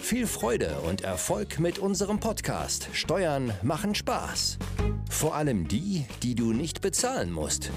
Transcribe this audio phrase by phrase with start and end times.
[0.00, 4.58] Viel Freude und Erfolg mit unserem Podcast Steuern machen Spaß.
[5.10, 7.70] Vor allem die, die du nicht bezahlen musst.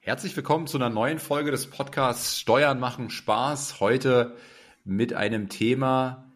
[0.00, 3.80] Herzlich willkommen zu einer neuen Folge des Podcasts Steuern machen Spaß.
[3.80, 4.36] Heute
[4.84, 6.27] mit einem Thema,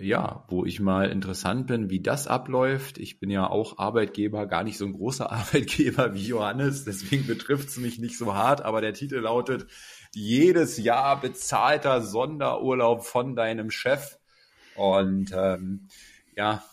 [0.00, 2.98] ja, wo ich mal interessant bin, wie das abläuft.
[2.98, 7.68] Ich bin ja auch Arbeitgeber, gar nicht so ein großer Arbeitgeber wie Johannes, deswegen betrifft
[7.68, 9.66] es mich nicht so hart, aber der Titel lautet
[10.12, 14.18] jedes Jahr bezahlter Sonderurlaub von deinem Chef.
[14.76, 15.88] Und ähm,
[16.36, 16.64] ja,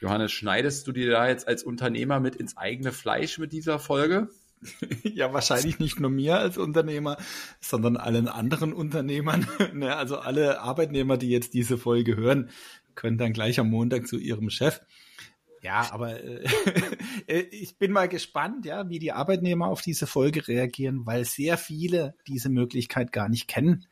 [0.00, 4.28] Johannes, schneidest du dir da jetzt als Unternehmer mit ins eigene Fleisch mit dieser Folge?
[5.02, 7.16] Ja, wahrscheinlich nicht nur mir als Unternehmer,
[7.60, 9.46] sondern allen anderen Unternehmern.
[9.74, 12.50] Ne, also alle Arbeitnehmer, die jetzt diese Folge hören,
[12.94, 14.80] können dann gleich am Montag zu ihrem Chef.
[15.62, 16.44] Ja, aber äh,
[17.26, 21.58] äh, ich bin mal gespannt, ja, wie die Arbeitnehmer auf diese Folge reagieren, weil sehr
[21.58, 23.86] viele diese Möglichkeit gar nicht kennen.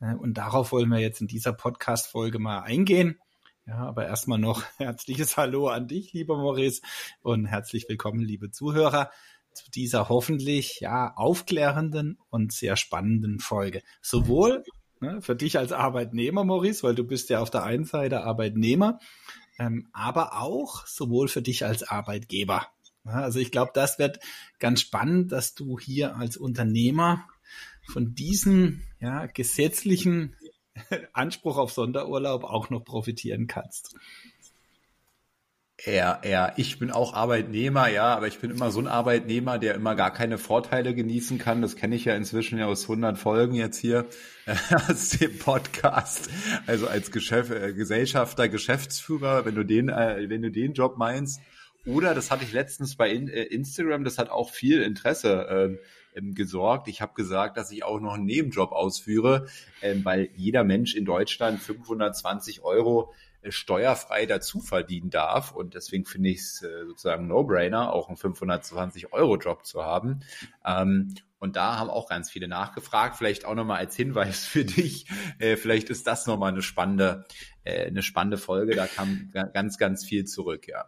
[0.00, 3.18] Äh, und darauf wollen wir jetzt in dieser Podcast-Folge mal eingehen.
[3.66, 6.82] Ja, aber erstmal noch herzliches Hallo an dich, lieber Maurice,
[7.22, 9.10] und herzlich willkommen, liebe Zuhörer
[9.54, 13.82] zu dieser hoffentlich ja aufklärenden und sehr spannenden Folge.
[14.02, 14.64] Sowohl
[15.00, 18.98] ne, für dich als Arbeitnehmer, Maurice, weil du bist ja auf der einen Seite Arbeitnehmer,
[19.58, 22.66] ähm, aber auch sowohl für dich als Arbeitgeber.
[23.04, 24.18] Ja, also ich glaube, das wird
[24.58, 27.26] ganz spannend, dass du hier als Unternehmer
[27.86, 30.36] von diesem ja, gesetzlichen
[31.12, 33.94] Anspruch auf Sonderurlaub auch noch profitieren kannst.
[35.82, 39.74] Ja, ja, ich bin auch Arbeitnehmer, ja, aber ich bin immer so ein Arbeitnehmer, der
[39.74, 41.62] immer gar keine Vorteile genießen kann.
[41.62, 44.06] Das kenne ich ja inzwischen ja aus 100 Folgen jetzt hier
[44.46, 44.54] äh,
[44.88, 46.30] aus dem Podcast.
[46.66, 51.40] Also als Geschäft, äh, Gesellschafter, Geschäftsführer, wenn du den, äh, wenn du den Job meinst.
[51.84, 55.78] Oder das hatte ich letztens bei in, äh, Instagram, das hat auch viel Interesse
[56.14, 56.86] äh, gesorgt.
[56.86, 59.48] Ich habe gesagt, dass ich auch noch einen Nebenjob ausführe,
[59.80, 63.12] äh, weil jeder Mensch in Deutschland 520 Euro
[63.48, 65.52] steuerfrei dazu verdienen darf.
[65.52, 70.20] Und deswegen finde ich es äh, sozusagen No-Brainer, auch einen 520-Euro-Job zu haben.
[70.64, 73.16] Ähm, und da haben auch ganz viele nachgefragt.
[73.16, 75.06] Vielleicht auch nochmal als Hinweis für dich.
[75.38, 77.26] Äh, vielleicht ist das nochmal eine spannende,
[77.64, 78.74] äh, eine spannende Folge.
[78.74, 80.86] Da kam ganz, ganz viel zurück, ja.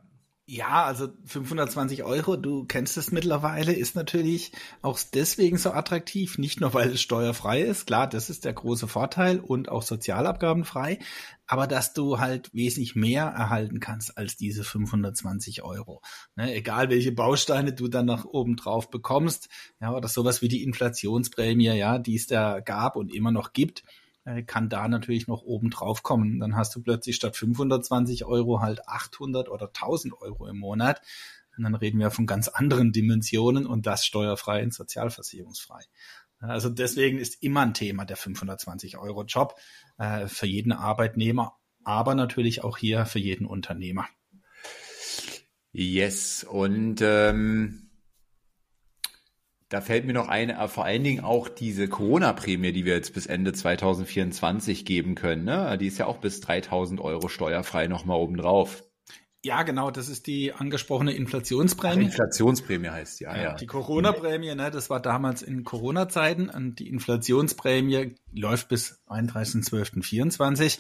[0.49, 6.39] Ja, also 520 Euro, du kennst es mittlerweile, ist natürlich auch deswegen so attraktiv.
[6.39, 11.01] Nicht nur, weil es steuerfrei ist, klar, das ist der große Vorteil und auch sozialabgabenfrei,
[11.49, 16.01] aber dass du halt wesentlich mehr erhalten kannst als diese 520 Euro.
[16.37, 19.49] Ne, egal welche Bausteine du dann nach oben drauf bekommst,
[19.81, 23.83] ja, oder sowas wie die Inflationsprämie, ja, die es da gab und immer noch gibt
[24.47, 26.41] kann da natürlich noch oben drauf kommen.
[26.41, 31.01] Dann hast du plötzlich statt 520 Euro halt 800 oder 1000 Euro im Monat.
[31.57, 35.81] Und dann reden wir von ganz anderen Dimensionen und das steuerfrei und sozialversicherungsfrei.
[36.39, 39.55] Also deswegen ist immer ein Thema der 520 Euro Job
[39.99, 44.07] äh, für jeden Arbeitnehmer, aber natürlich auch hier für jeden Unternehmer.
[45.73, 47.86] Yes, und ähm,
[49.77, 53.13] da fällt mir noch ein, äh, vor allen Dingen auch diese Corona-Prämie, die wir jetzt
[53.13, 55.45] bis Ende 2024 geben können.
[55.45, 55.77] Ne?
[55.77, 58.85] Die ist ja auch bis 3000 Euro steuerfrei nochmal obendrauf.
[59.45, 62.07] Ja, genau, das ist die angesprochene Inflationsprämie.
[62.07, 63.55] Ach, Inflationsprämie heißt die, ah, ja, ja.
[63.55, 70.79] Die Corona-Prämie, ne, das war damals in Corona-Zeiten und die Inflationsprämie läuft bis 31.12.24.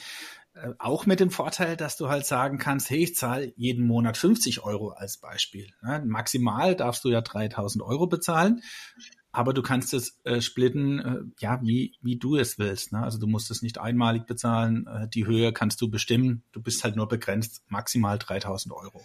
[0.56, 4.16] Äh, auch mit dem Vorteil, dass du halt sagen kannst, hey, ich zahle jeden Monat
[4.16, 5.68] 50 Euro als Beispiel.
[5.82, 6.02] Ne?
[6.06, 8.62] Maximal darfst du ja 3000 Euro bezahlen,
[9.32, 12.92] aber du kannst es äh, splitten, äh, ja, wie, wie du es willst.
[12.92, 13.00] Ne?
[13.02, 16.84] Also du musst es nicht einmalig bezahlen, äh, die Höhe kannst du bestimmen, du bist
[16.84, 19.04] halt nur begrenzt, maximal 3000 Euro.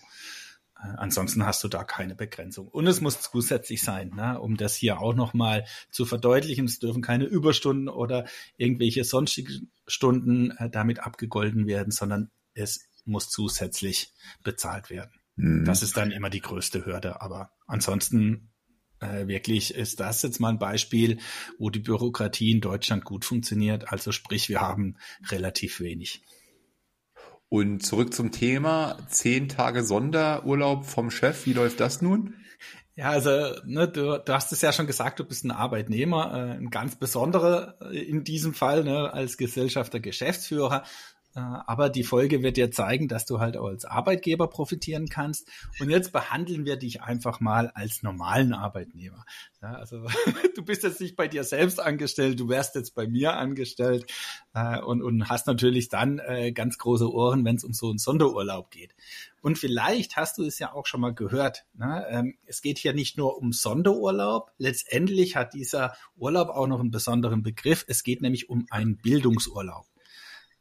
[0.97, 2.67] Ansonsten hast du da keine Begrenzung.
[2.67, 6.65] Und es muss zusätzlich sein, ne, um das hier auch nochmal zu verdeutlichen.
[6.65, 8.25] Es dürfen keine Überstunden oder
[8.57, 14.13] irgendwelche sonstigen Stunden äh, damit abgegolten werden, sondern es muss zusätzlich
[14.43, 15.11] bezahlt werden.
[15.35, 15.65] Mhm.
[15.65, 17.21] Das ist dann immer die größte Hürde.
[17.21, 18.49] Aber ansonsten
[18.99, 21.19] äh, wirklich ist das jetzt mal ein Beispiel,
[21.57, 23.91] wo die Bürokratie in Deutschland gut funktioniert.
[23.91, 24.97] Also sprich, wir haben
[25.29, 26.21] relativ wenig.
[27.53, 32.33] Und zurück zum Thema, zehn Tage Sonderurlaub vom Chef, wie läuft das nun?
[32.95, 33.29] Ja, also
[33.65, 36.95] ne, du, du hast es ja schon gesagt, du bist ein Arbeitnehmer, äh, ein ganz
[36.95, 40.85] besonderer äh, in diesem Fall ne, als Gesellschafter, Geschäftsführer.
[41.35, 45.47] Äh, aber die Folge wird dir zeigen, dass du halt als Arbeitgeber profitieren kannst.
[45.79, 49.25] Und jetzt behandeln wir dich einfach mal als normalen Arbeitnehmer.
[49.61, 50.05] Ja, also
[50.55, 54.11] du bist jetzt nicht bei dir selbst angestellt, du wärst jetzt bei mir angestellt
[54.53, 57.99] äh, und, und hast natürlich dann äh, ganz große Ohren, wenn es um so einen
[57.99, 58.93] Sonderurlaub geht.
[59.41, 61.65] Und vielleicht hast du es ja auch schon mal gehört.
[61.73, 62.05] Ne?
[62.09, 64.51] Ähm, es geht hier nicht nur um Sonderurlaub.
[64.57, 67.83] Letztendlich hat dieser Urlaub auch noch einen besonderen Begriff.
[67.87, 69.90] Es geht nämlich um einen Bildungsurlaub.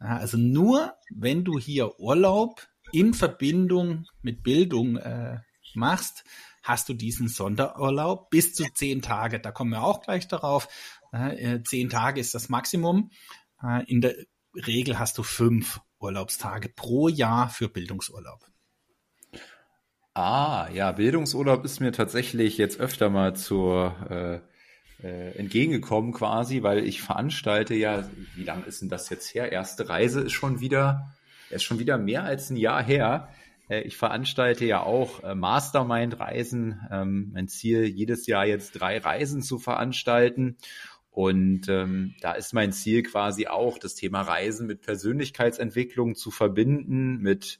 [0.00, 5.38] Also nur wenn du hier Urlaub in Verbindung mit Bildung äh,
[5.74, 6.24] machst,
[6.62, 9.40] hast du diesen Sonderurlaub bis zu zehn Tage.
[9.40, 10.68] Da kommen wir auch gleich darauf.
[11.12, 13.10] Äh, zehn Tage ist das Maximum.
[13.62, 14.14] Äh, in der
[14.54, 18.44] Regel hast du fünf Urlaubstage pro Jahr für Bildungsurlaub.
[20.14, 24.42] Ah, ja, Bildungsurlaub ist mir tatsächlich jetzt öfter mal zur
[25.02, 29.52] äh, entgegengekommen quasi, weil ich veranstalte ja, wie lange ist denn das jetzt her?
[29.52, 31.14] Erste Reise ist schon wieder,
[31.50, 33.28] ist schon wieder mehr als ein Jahr her.
[33.68, 36.80] Äh, ich veranstalte ja auch äh, Mastermind-Reisen.
[36.90, 40.56] Ähm, mein Ziel, jedes Jahr jetzt drei Reisen zu veranstalten.
[41.10, 47.18] Und ähm, da ist mein Ziel quasi auch, das Thema Reisen mit Persönlichkeitsentwicklung zu verbinden,
[47.18, 47.58] mit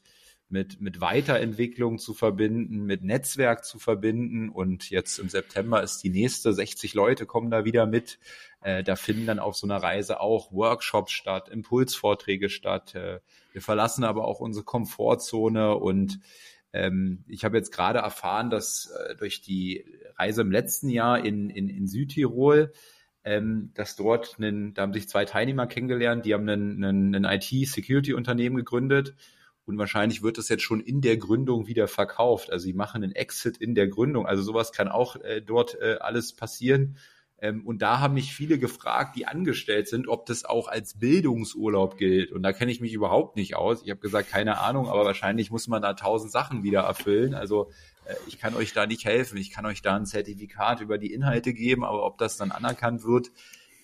[0.51, 4.49] mit, mit Weiterentwicklung zu verbinden, mit Netzwerk zu verbinden.
[4.49, 8.19] Und jetzt im September ist die nächste, 60 Leute kommen da wieder mit.
[8.61, 12.95] Äh, da finden dann auf so einer Reise auch Workshops statt, Impulsvorträge statt.
[12.95, 13.19] Äh,
[13.53, 16.19] wir verlassen aber auch unsere Komfortzone und
[16.73, 19.85] ähm, ich habe jetzt gerade erfahren, dass äh, durch die
[20.17, 22.71] Reise im letzten Jahr in, in, in Südtirol
[23.23, 27.25] ähm, dass dort, einen, da haben sich zwei Teilnehmer kennengelernt, die haben ein, ein, ein
[27.25, 29.13] IT-Security-Unternehmen gegründet
[29.71, 32.51] und wahrscheinlich wird das jetzt schon in der Gründung wieder verkauft.
[32.51, 34.25] Also sie machen einen Exit in der Gründung.
[34.25, 36.97] Also sowas kann auch äh, dort äh, alles passieren.
[37.39, 41.97] Ähm, und da haben mich viele gefragt, die angestellt sind, ob das auch als Bildungsurlaub
[41.97, 42.33] gilt.
[42.33, 43.81] Und da kenne ich mich überhaupt nicht aus.
[43.81, 47.33] Ich habe gesagt, keine Ahnung, aber wahrscheinlich muss man da tausend Sachen wieder erfüllen.
[47.33, 47.71] Also
[48.03, 49.37] äh, ich kann euch da nicht helfen.
[49.37, 53.05] Ich kann euch da ein Zertifikat über die Inhalte geben, aber ob das dann anerkannt
[53.05, 53.31] wird,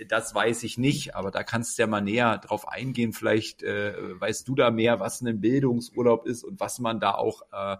[0.07, 3.13] das weiß ich nicht, aber da kannst du ja mal näher drauf eingehen.
[3.13, 7.41] Vielleicht äh, weißt du da mehr, was ein Bildungsurlaub ist und was man da auch
[7.51, 7.77] äh,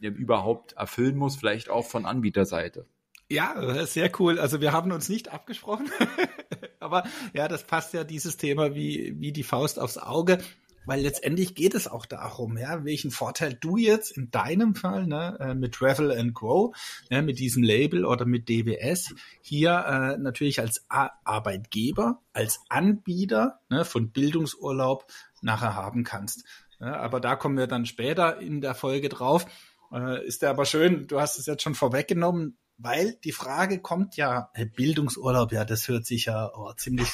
[0.00, 2.86] überhaupt erfüllen muss, vielleicht auch von Anbieterseite.
[3.28, 4.38] Ja, sehr cool.
[4.38, 5.90] Also wir haben uns nicht abgesprochen,
[6.80, 10.38] aber ja, das passt ja dieses Thema wie, wie die Faust aufs Auge.
[10.86, 15.36] Weil letztendlich geht es auch darum, ja, welchen Vorteil du jetzt in deinem Fall ne,
[15.40, 16.74] äh, mit Travel and Grow,
[17.10, 23.60] ja, mit diesem Label oder mit DWS hier äh, natürlich als A Arbeitgeber, als Anbieter
[23.68, 25.06] ne, von Bildungsurlaub
[25.42, 26.44] nachher haben kannst.
[26.80, 29.46] Ja, aber da kommen wir dann später in der Folge drauf.
[29.92, 34.16] Äh, ist der aber schön, du hast es jetzt schon vorweggenommen, weil die Frage kommt
[34.16, 37.08] ja, Bildungsurlaub, ja, das hört sich ja oh, ziemlich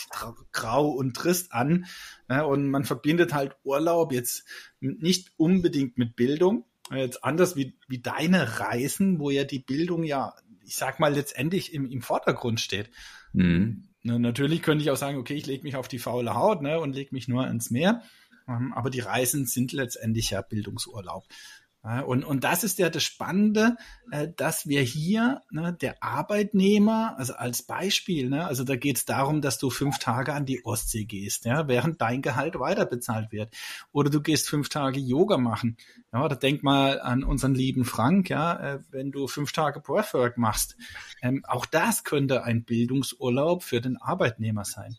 [0.52, 1.86] grau und trist an.
[2.28, 2.44] Ne?
[2.46, 4.44] Und man verbindet halt Urlaub jetzt
[4.80, 6.64] nicht unbedingt mit Bildung.
[6.90, 11.72] Jetzt anders wie, wie deine Reisen, wo ja die Bildung ja, ich sag mal, letztendlich
[11.72, 12.90] im, im Vordergrund steht.
[13.32, 13.88] Mhm.
[14.02, 16.80] Ne, natürlich könnte ich auch sagen, okay, ich lege mich auf die faule Haut ne,
[16.80, 18.02] und lege mich nur ins Meer.
[18.48, 21.24] Ähm, aber die Reisen sind letztendlich ja Bildungsurlaub.
[21.82, 23.76] Und, und das ist ja das Spannende,
[24.12, 29.04] äh, dass wir hier ne, der Arbeitnehmer, also als Beispiel, ne, also da geht es
[29.04, 33.32] darum, dass du fünf Tage an die Ostsee gehst, ja, während dein Gehalt weiter bezahlt
[33.32, 33.52] wird.
[33.90, 35.76] Oder du gehst fünf Tage Yoga machen.
[36.12, 40.38] Ja, oder denk mal an unseren lieben Frank, ja, äh, wenn du fünf Tage Breathwork
[40.38, 40.76] machst.
[41.20, 44.96] Ähm, auch das könnte ein Bildungsurlaub für den Arbeitnehmer sein.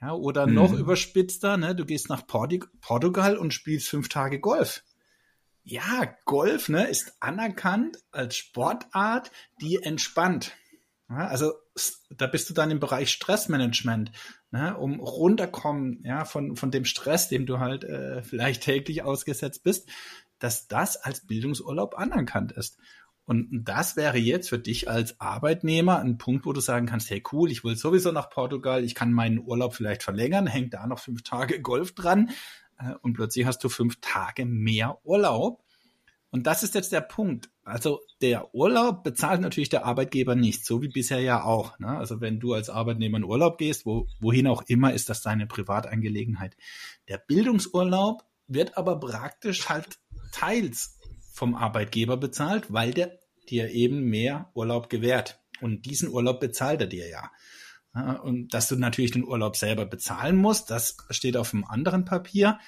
[0.00, 0.54] Ja, oder mhm.
[0.54, 4.82] noch überspitzter, ne, du gehst nach Portugal und spielst fünf Tage Golf
[5.64, 10.52] ja, Golf ne, ist anerkannt als Sportart, die entspannt.
[11.08, 11.52] Ja, also
[12.10, 14.12] da bist du dann im Bereich Stressmanagement,
[14.50, 19.62] ne, um runterkommen ja, von, von dem Stress, dem du halt äh, vielleicht täglich ausgesetzt
[19.62, 19.88] bist,
[20.38, 22.78] dass das als Bildungsurlaub anerkannt ist.
[23.24, 27.22] Und das wäre jetzt für dich als Arbeitnehmer ein Punkt, wo du sagen kannst, hey
[27.30, 30.98] cool, ich will sowieso nach Portugal, ich kann meinen Urlaub vielleicht verlängern, hängt da noch
[30.98, 32.30] fünf Tage Golf dran,
[33.02, 35.62] und plötzlich hast du fünf Tage mehr Urlaub.
[36.30, 37.50] Und das ist jetzt der Punkt.
[37.64, 41.78] Also der Urlaub bezahlt natürlich der Arbeitgeber nicht, so wie bisher ja auch.
[41.78, 41.88] Ne?
[41.88, 45.46] Also wenn du als Arbeitnehmer in Urlaub gehst, wo, wohin auch immer, ist das deine
[45.46, 46.56] Privatangelegenheit.
[47.08, 49.98] Der Bildungsurlaub wird aber praktisch halt
[50.32, 50.98] teils
[51.32, 53.18] vom Arbeitgeber bezahlt, weil der
[53.48, 55.40] dir eben mehr Urlaub gewährt.
[55.60, 57.30] Und diesen Urlaub bezahlt er dir ja.
[57.94, 62.58] Und dass du natürlich den Urlaub selber bezahlen musst, das steht auf einem anderen Papier.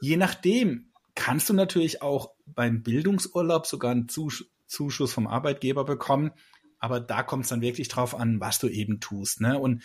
[0.00, 6.32] Je nachdem kannst du natürlich auch beim Bildungsurlaub sogar einen Zuschuss vom Arbeitgeber bekommen.
[6.78, 9.40] Aber da kommt es dann wirklich drauf an, was du eben tust.
[9.40, 9.58] Ne?
[9.58, 9.82] Und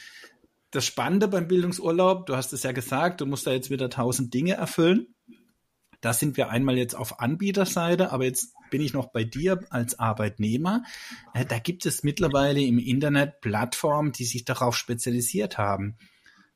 [0.71, 4.33] das Spannende beim Bildungsurlaub, du hast es ja gesagt, du musst da jetzt wieder tausend
[4.33, 5.13] Dinge erfüllen.
[6.01, 9.97] Da sind wir einmal jetzt auf Anbieterseite, aber jetzt bin ich noch bei dir als
[9.99, 10.83] Arbeitnehmer.
[11.33, 15.97] Äh, da gibt es mittlerweile im Internet Plattformen, die sich darauf spezialisiert haben.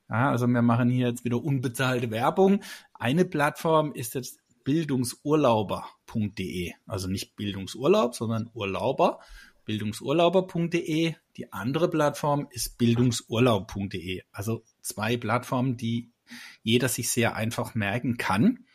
[0.09, 2.61] Ja, also wir machen hier jetzt wieder unbezahlte Werbung.
[2.93, 6.73] Eine Plattform ist jetzt bildungsurlauber.de.
[6.85, 9.19] Also nicht Bildungsurlaub, sondern Urlauber.
[9.65, 11.15] Bildungsurlauber.de.
[11.37, 14.21] Die andere Plattform ist bildungsurlaub.de.
[14.31, 16.11] Also zwei Plattformen, die
[16.61, 18.65] jeder sich sehr einfach merken kann.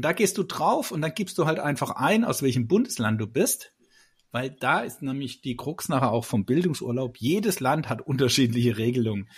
[0.00, 3.20] Und da gehst du drauf und dann gibst du halt einfach ein, aus welchem Bundesland
[3.20, 3.74] du bist,
[4.32, 7.18] weil da ist nämlich die Krux nachher auch vom Bildungsurlaub.
[7.18, 9.28] Jedes Land hat unterschiedliche Regelungen.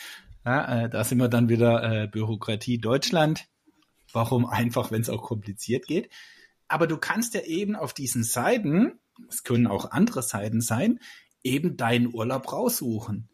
[0.44, 3.48] Ja, äh, da sind wir dann wieder äh, Bürokratie Deutschland.
[4.12, 6.10] Warum einfach, wenn es auch kompliziert geht?
[6.68, 11.00] Aber du kannst ja eben auf diesen Seiten, es können auch andere Seiten sein,
[11.42, 13.28] eben deinen Urlaub raussuchen.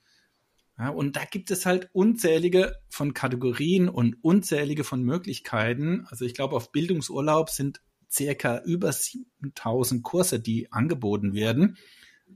[0.78, 6.06] Ja, und da gibt es halt unzählige von Kategorien und unzählige von Möglichkeiten.
[6.08, 7.80] Also ich glaube, auf Bildungsurlaub sind
[8.10, 11.76] circa über 7000 Kurse, die angeboten werden.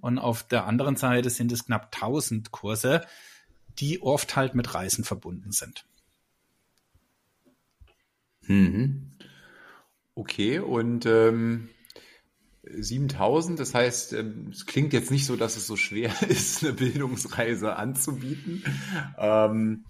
[0.00, 3.06] Und auf der anderen Seite sind es knapp 1000 Kurse,
[3.78, 5.86] die oft halt mit Reisen verbunden sind.
[8.42, 9.12] Mhm.
[10.14, 11.68] Okay, und ähm,
[12.64, 16.72] 7000, das heißt, ähm, es klingt jetzt nicht so, dass es so schwer ist, eine
[16.72, 18.64] Bildungsreise anzubieten.
[19.18, 19.84] Ähm,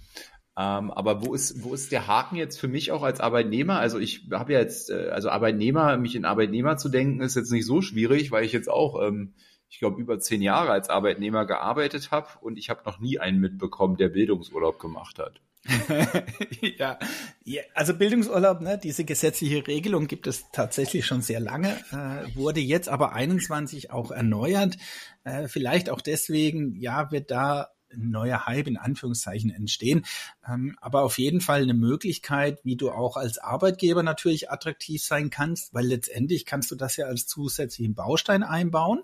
[0.57, 3.79] ähm, aber wo ist, wo ist der Haken jetzt für mich auch als Arbeitnehmer?
[3.79, 7.52] Also ich habe ja jetzt, äh, also Arbeitnehmer, mich in Arbeitnehmer zu denken, ist jetzt
[7.52, 9.35] nicht so schwierig, weil ich jetzt auch, ähm,
[9.69, 13.41] ich glaube, über zehn Jahre als Arbeitnehmer gearbeitet habe und ich habe noch nie einen
[13.41, 15.41] mitbekommen, der Bildungsurlaub gemacht hat.
[16.78, 16.99] ja.
[17.45, 22.61] ja, also Bildungsurlaub, ne, diese gesetzliche Regelung gibt es tatsächlich schon sehr lange, äh, wurde
[22.61, 24.76] jetzt aber 21 auch erneuert.
[25.25, 30.04] Äh, vielleicht auch deswegen, ja, wird da ein neuer Hype in Anführungszeichen entstehen.
[30.49, 35.31] Ähm, aber auf jeden Fall eine Möglichkeit, wie du auch als Arbeitgeber natürlich attraktiv sein
[35.31, 39.02] kannst, weil letztendlich kannst du das ja als zusätzlichen Baustein einbauen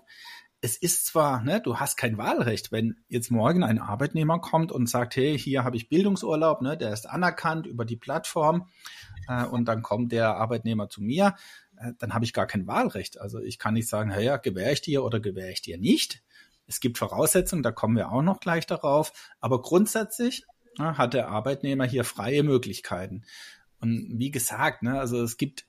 [0.61, 4.89] es ist zwar, ne, du hast kein Wahlrecht, wenn jetzt morgen ein Arbeitnehmer kommt und
[4.89, 8.69] sagt, hey, hier habe ich Bildungsurlaub, ne, der ist anerkannt über die Plattform
[9.27, 11.35] äh, und dann kommt der Arbeitnehmer zu mir,
[11.77, 13.21] äh, dann habe ich gar kein Wahlrecht.
[13.21, 16.21] Also ich kann nicht sagen, hey, ja, gewähre ich dir oder gewähre ich dir nicht.
[16.67, 20.43] Es gibt Voraussetzungen, da kommen wir auch noch gleich darauf, aber grundsätzlich
[20.77, 23.23] ne, hat der Arbeitnehmer hier freie Möglichkeiten.
[23.79, 25.65] Und wie gesagt, ne, also es gibt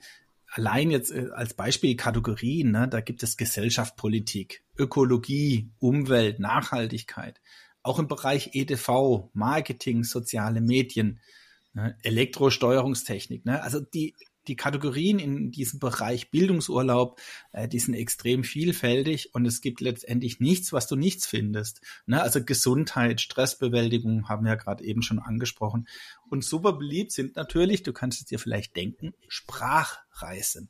[0.50, 7.40] allein jetzt äh, als Beispiel Kategorien, ne, da gibt es Gesellschaft, Politik, Ökologie, Umwelt, Nachhaltigkeit,
[7.82, 11.20] auch im Bereich EDV, Marketing, soziale Medien,
[11.72, 13.46] ne, Elektrosteuerungstechnik.
[13.46, 14.14] Ne, also die
[14.50, 17.20] die Kategorien in diesem Bereich Bildungsurlaub,
[17.52, 21.80] äh, die sind extrem vielfältig und es gibt letztendlich nichts, was du nichts findest.
[22.06, 22.20] Ne?
[22.20, 25.86] Also Gesundheit, Stressbewältigung haben wir ja gerade eben schon angesprochen.
[26.28, 30.68] Und super beliebt sind natürlich, du kannst es dir vielleicht denken, Sprachreisen.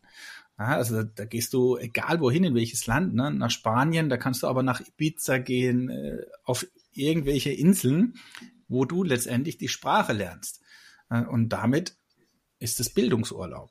[0.58, 3.30] Ja, also da gehst du egal wohin, in welches Land, ne?
[3.30, 8.14] nach Spanien, da kannst du aber nach Ibiza gehen, äh, auf irgendwelche Inseln,
[8.68, 10.60] wo du letztendlich die Sprache lernst.
[11.08, 11.96] Äh, und damit
[12.60, 13.70] ist es Bildungsurlaub.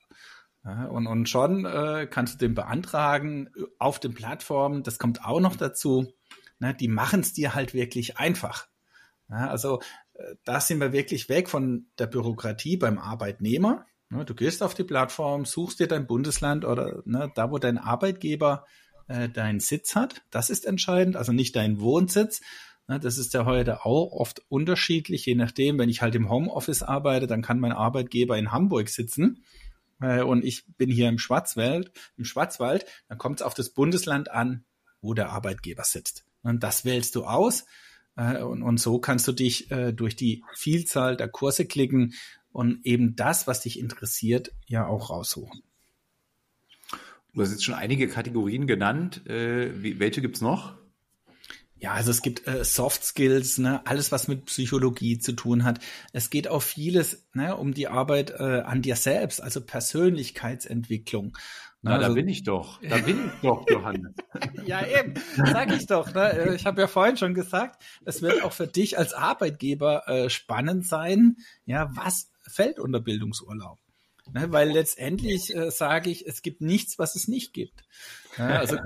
[0.65, 4.84] Ja, und, und schon äh, kannst du den beantragen auf den Plattformen.
[4.84, 6.13] Das kommt auch noch dazu.
[6.60, 8.67] Ne, die machen es dir halt wirklich einfach.
[9.29, 9.79] Ja, also
[10.13, 13.86] äh, da sind wir wirklich weg von der Bürokratie beim Arbeitnehmer.
[14.10, 17.77] Ne, du gehst auf die Plattform, suchst dir dein Bundesland oder ne, da, wo dein
[17.77, 18.65] Arbeitgeber
[19.08, 20.24] äh, deinen Sitz hat.
[20.29, 22.41] Das ist entscheidend, also nicht dein Wohnsitz,
[22.98, 27.27] das ist ja heute auch oft unterschiedlich, je nachdem, wenn ich halt im Homeoffice arbeite,
[27.27, 29.43] dann kann mein Arbeitgeber in Hamburg sitzen
[30.01, 34.31] äh, und ich bin hier im Schwarzwald, im Schwarzwald, dann kommt es auf das Bundesland
[34.31, 34.63] an,
[35.01, 36.25] wo der Arbeitgeber sitzt.
[36.41, 37.65] Und das wählst du aus
[38.15, 42.15] äh, und, und so kannst du dich äh, durch die Vielzahl der Kurse klicken
[42.51, 45.62] und eben das, was dich interessiert, ja auch raussuchen.
[47.34, 49.27] Du hast jetzt schon einige Kategorien genannt.
[49.27, 50.78] Äh, wie, welche gibt's noch?
[51.79, 55.79] Ja, also es gibt äh, Soft Skills, ne, alles was mit Psychologie zu tun hat.
[56.12, 61.38] Es geht auch vieles ne, um die Arbeit äh, an dir selbst, also Persönlichkeitsentwicklung.
[61.81, 62.81] Na, also, da bin ich doch.
[62.81, 64.13] Da bin ich doch, Johannes.
[64.65, 65.13] ja, eben.
[65.38, 66.13] Sag ich doch.
[66.13, 66.31] Ne?
[66.33, 70.29] Äh, ich habe ja vorhin schon gesagt, es wird auch für dich als Arbeitgeber äh,
[70.29, 71.38] spannend sein.
[71.65, 73.79] Ja, was fällt unter Bildungsurlaub?
[74.33, 77.83] Ne, weil letztendlich äh, sage ich, es gibt nichts, was es nicht gibt.
[78.38, 78.77] Ja, also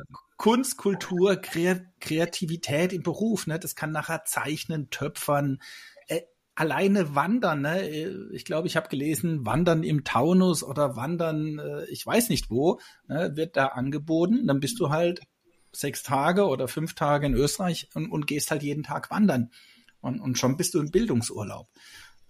[0.43, 3.59] Kunst, Kultur, Kreativität im Beruf, ne?
[3.59, 5.61] Das kann nachher zeichnen, töpfern,
[6.07, 6.23] äh,
[6.53, 7.87] alleine wandern, ne?
[8.33, 12.81] Ich glaube, ich habe gelesen, wandern im Taunus oder wandern, äh, ich weiß nicht wo,
[13.07, 13.31] ne?
[13.37, 14.45] wird da angeboten.
[14.45, 15.21] Dann bist du halt
[15.71, 19.49] sechs Tage oder fünf Tage in Österreich und, und gehst halt jeden Tag wandern.
[20.01, 21.69] Und, und schon bist du im Bildungsurlaub.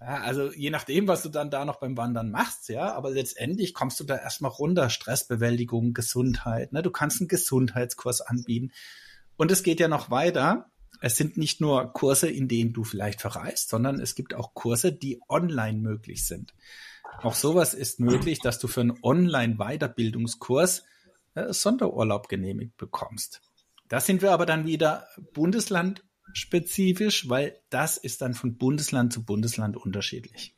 [0.06, 3.74] Ja, also je nachdem, was du dann da noch beim Wandern machst, ja, aber letztendlich
[3.74, 4.90] kommst du da erstmal runter.
[4.90, 6.84] Stressbewältigung, Gesundheit, ne?
[6.84, 8.74] Du kannst einen Gesundheitskurs anbieten.
[9.38, 10.70] Und es geht ja noch weiter.
[11.00, 14.92] Es sind nicht nur Kurse, in denen du vielleicht verreist, sondern es gibt auch Kurse,
[14.92, 16.54] die online möglich sind.
[17.22, 20.84] Auch sowas ist möglich, dass du für einen Online-Weiterbildungskurs
[21.36, 23.42] äh, Sonderurlaub genehmigt bekommst.
[23.88, 25.08] Da sind wir aber dann wieder
[26.24, 30.56] bundeslandspezifisch, weil das ist dann von Bundesland zu Bundesland unterschiedlich.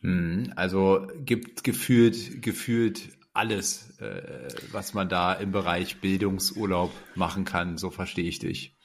[0.00, 7.78] Hm, also gibt gefühlt, gefühlt alles, äh, was man da im Bereich Bildungsurlaub machen kann.
[7.78, 8.76] So verstehe ich dich.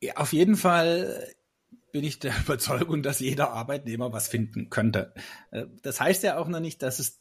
[0.00, 1.34] Ja, auf jeden Fall
[1.92, 5.14] bin ich der Überzeugung, dass jeder Arbeitnehmer was finden könnte.
[5.50, 7.20] Äh, das heißt ja auch noch nicht, dass es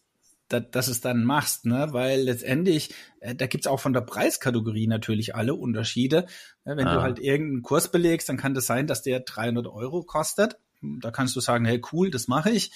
[0.61, 1.89] dass es dann machst, ne?
[1.91, 6.25] Weil letztendlich, äh, da gibt's auch von der Preiskategorie natürlich alle Unterschiede.
[6.63, 6.95] Wenn ah.
[6.95, 10.57] du halt irgendeinen Kurs belegst, dann kann das sein, dass der 300 Euro kostet.
[10.81, 12.71] Da kannst du sagen, hey cool, das mache ich.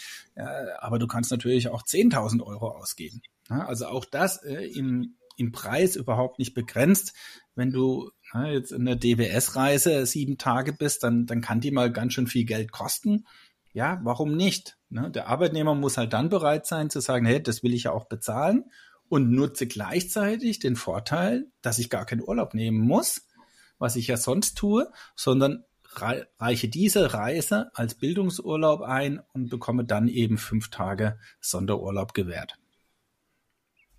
[0.79, 3.21] aber du kannst natürlich auch 10.000 Euro ausgeben.
[3.49, 7.13] Also auch das äh, im, im Preis überhaupt nicht begrenzt.
[7.55, 11.91] Wenn du na, jetzt in der DWS-Reise sieben Tage bist, dann, dann kann die mal
[11.91, 13.25] ganz schön viel Geld kosten.
[13.73, 14.76] Ja, warum nicht?
[14.89, 15.11] Ne?
[15.11, 18.05] Der Arbeitnehmer muss halt dann bereit sein zu sagen, hey, das will ich ja auch
[18.05, 18.65] bezahlen
[19.09, 23.27] und nutze gleichzeitig den Vorteil, dass ich gar keinen Urlaub nehmen muss,
[23.79, 25.63] was ich ja sonst tue, sondern
[26.39, 32.55] reiche diese Reise als Bildungsurlaub ein und bekomme dann eben fünf Tage Sonderurlaub gewährt.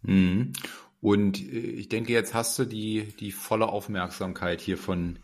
[0.02, 0.52] Mhm.
[1.00, 5.18] Und äh, ich denke, jetzt hast du die, die volle Aufmerksamkeit hier von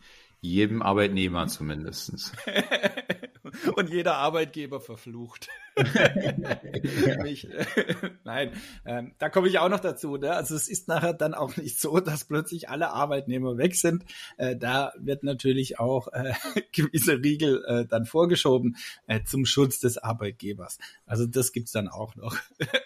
[0.44, 2.32] jedem Arbeitnehmer zumindestens.
[3.76, 5.48] Und jeder Arbeitgeber verflucht.
[7.22, 7.48] Mich,
[8.24, 8.52] nein,
[8.84, 10.16] ähm, da komme ich auch noch dazu.
[10.16, 10.32] Ne?
[10.32, 14.04] Also es ist nachher dann auch nicht so, dass plötzlich alle Arbeitnehmer weg sind.
[14.36, 16.34] Äh, da wird natürlich auch äh,
[16.72, 20.78] gewisse Riegel äh, dann vorgeschoben äh, zum Schutz des Arbeitgebers.
[21.06, 22.36] Also das gibt's dann auch noch.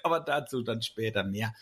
[0.02, 1.54] Aber dazu dann später mehr.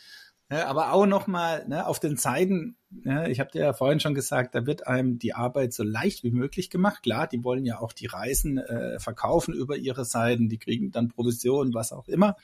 [0.49, 4.15] Ja, aber auch nochmal ne, auf den Zeiten, ja, ich habe dir ja vorhin schon
[4.15, 7.03] gesagt, da wird einem die Arbeit so leicht wie möglich gemacht.
[7.03, 11.09] Klar, die wollen ja auch die Reisen äh, verkaufen über ihre Seiten, die kriegen dann
[11.09, 12.37] Provision, was auch immer.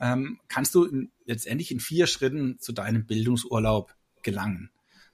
[0.00, 4.70] Ähm, kannst du in, letztendlich in vier Schritten zu deinem Bildungsurlaub gelangen.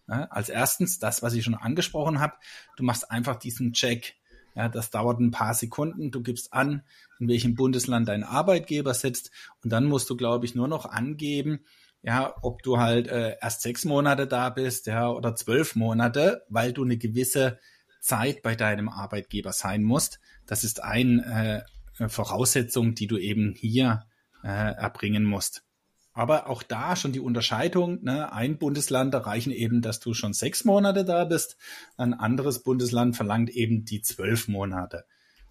[0.06, 2.34] Ja, als erstens, das, was ich schon angesprochen habe,
[2.76, 4.16] du machst einfach diesen Check.
[4.54, 6.10] Ja, das dauert ein paar Sekunden.
[6.10, 6.82] Du gibst an,
[7.20, 9.30] in welchem Bundesland dein Arbeitgeber sitzt.
[9.62, 11.60] Und dann musst du, glaube ich, nur noch angeben,
[12.02, 16.72] ja, ob du halt äh, erst sechs Monate da bist, ja, oder zwölf Monate, weil
[16.72, 17.58] du eine gewisse
[18.00, 20.20] Zeit bei deinem Arbeitgeber sein musst.
[20.46, 21.64] Das ist eine
[21.98, 24.04] äh, Voraussetzung, die du eben hier
[24.42, 25.64] äh, erbringen musst.
[26.12, 28.32] Aber auch da schon die Unterscheidung, ne?
[28.32, 31.56] ein Bundesland erreichen eben, dass du schon sechs Monate da bist,
[31.96, 35.04] ein anderes Bundesland verlangt eben die zwölf Monate.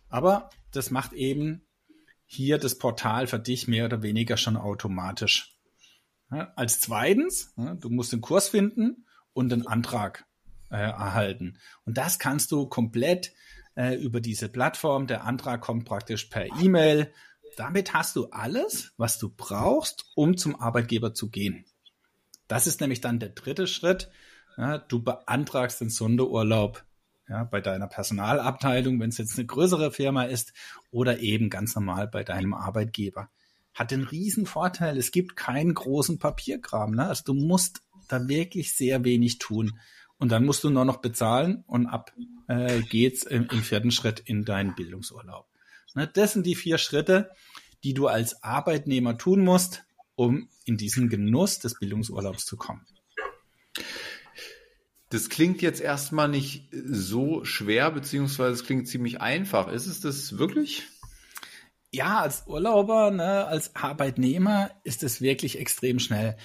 [0.10, 1.66] Aber das macht eben
[2.26, 5.57] hier das Portal für dich mehr oder weniger schon automatisch.
[6.30, 10.26] Als zweitens, du musst den Kurs finden und den Antrag
[10.70, 11.58] äh, erhalten.
[11.86, 13.34] Und das kannst du komplett
[13.76, 15.08] äh, über diese Plattform.
[15.08, 17.13] Der Antrag kommt praktisch per E-Mail.
[17.56, 21.66] Damit hast du alles, was du brauchst, um zum Arbeitgeber zu gehen.
[22.48, 24.10] Das ist nämlich dann der dritte Schritt.
[24.58, 26.84] Ja, du beantragst den Sonderurlaub
[27.30, 30.54] ja, bei deiner Personalabteilung, wenn es jetzt eine größere Firma ist,
[30.92, 33.30] oder eben ganz normal bei deinem Arbeitgeber
[33.78, 36.96] hat den riesen Vorteil, es gibt keinen großen Papierkram.
[36.96, 37.08] Ne?
[37.08, 39.80] Also du musst da wirklich sehr wenig tun.
[40.18, 42.12] Und dann musst du nur noch bezahlen und ab
[42.48, 45.48] äh, geht's im, im vierten Schritt in deinen Bildungsurlaub.
[45.94, 46.10] Ne?
[46.12, 47.30] Das sind die vier Schritte,
[47.84, 49.84] die du als Arbeitnehmer tun musst,
[50.16, 52.84] um in diesen Genuss des Bildungsurlaubs zu kommen.
[55.10, 59.68] Das klingt jetzt erstmal nicht so schwer, beziehungsweise es klingt ziemlich einfach.
[59.72, 60.84] Ist es das wirklich?
[61.91, 66.38] Ja, als Urlauber, ne, als Arbeitnehmer ist es wirklich extrem schnell.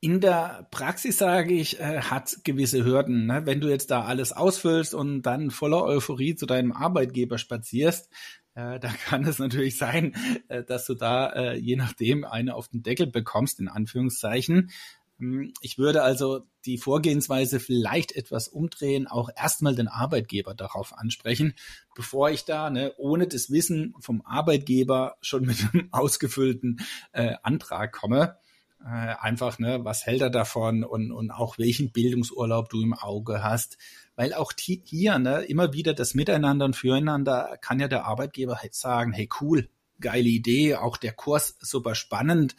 [0.00, 3.26] In der Praxis sage ich, äh, hat gewisse Hürden.
[3.26, 3.46] Ne?
[3.46, 8.08] Wenn du jetzt da alles ausfüllst und dann voller Euphorie zu deinem Arbeitgeber spazierst,
[8.54, 10.14] äh, da kann es natürlich sein,
[10.48, 14.70] äh, dass du da äh, je nachdem eine auf den Deckel bekommst, in Anführungszeichen.
[15.18, 21.54] Hm, ich würde also die Vorgehensweise vielleicht etwas umdrehen, auch erstmal den Arbeitgeber darauf ansprechen,
[21.94, 26.80] bevor ich da ne, ohne das Wissen vom Arbeitgeber schon mit einem ausgefüllten
[27.12, 28.36] äh, Antrag komme.
[28.80, 33.42] Äh, einfach, ne, was hält er davon und, und auch welchen Bildungsurlaub du im Auge
[33.42, 33.76] hast.
[34.14, 38.74] Weil auch hier ne, immer wieder das Miteinander und Füreinander kann ja der Arbeitgeber halt
[38.74, 39.68] sagen, hey cool,
[40.00, 42.54] geile Idee, auch der Kurs super spannend.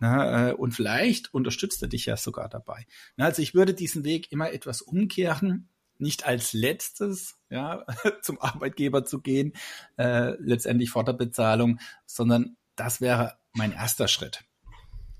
[0.00, 2.86] Na, äh, und vielleicht unterstützt er dich ja sogar dabei.
[3.16, 5.68] Na, also ich würde diesen Weg immer etwas umkehren.
[6.00, 7.84] nicht als letztes ja,
[8.22, 9.52] zum Arbeitgeber zu gehen,
[9.96, 14.44] äh, letztendlich vor der Bezahlung, sondern das wäre mein erster Schritt.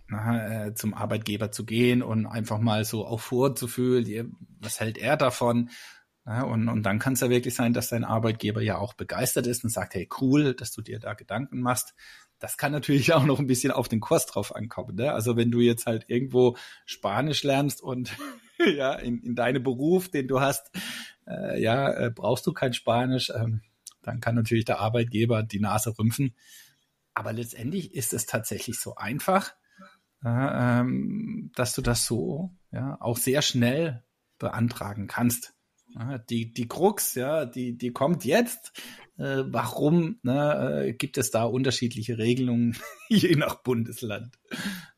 [0.07, 5.17] Na, äh, zum Arbeitgeber zu gehen und einfach mal so auch vorzufühlen, was hält er
[5.17, 5.71] davon?
[6.29, 9.47] Ja, und, und dann kann es ja wirklich sein, dass dein Arbeitgeber ja auch begeistert
[9.47, 11.95] ist und sagt, hey, cool, dass du dir da Gedanken machst.
[12.39, 14.97] Das kann natürlich auch noch ein bisschen auf den Kurs drauf ankommen.
[14.97, 15.11] Ne?
[15.11, 18.15] Also wenn du jetzt halt irgendwo Spanisch lernst und
[18.59, 20.71] ja, in, in deinem Beruf, den du hast,
[21.27, 23.63] äh, ja, äh, brauchst du kein Spanisch, ähm,
[24.03, 26.35] dann kann natürlich der Arbeitgeber die Nase rümpfen.
[27.15, 29.55] Aber letztendlich ist es tatsächlich so einfach,
[30.23, 34.05] äh, ähm, dass du das so ja auch sehr schnell
[34.39, 35.55] beantragen kannst.
[36.31, 38.73] Die, die Krux, ja, die, die kommt jetzt.
[39.19, 42.77] Äh, warum ne, äh, gibt es da unterschiedliche Regelungen
[43.09, 44.39] je nach Bundesland?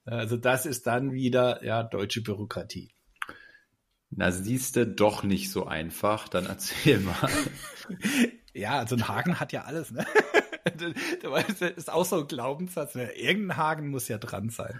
[0.04, 2.92] Also das ist dann wieder ja deutsche Bürokratie.
[4.10, 7.30] Na, siehst du doch nicht so einfach, dann erzähl mal.
[8.52, 10.04] ja, also ein Haken hat ja alles, ne?
[11.22, 12.94] Das ist auch so ein Glaubenssatz.
[12.94, 13.10] Ne?
[13.12, 14.78] Irgendein Haken muss ja dran sein.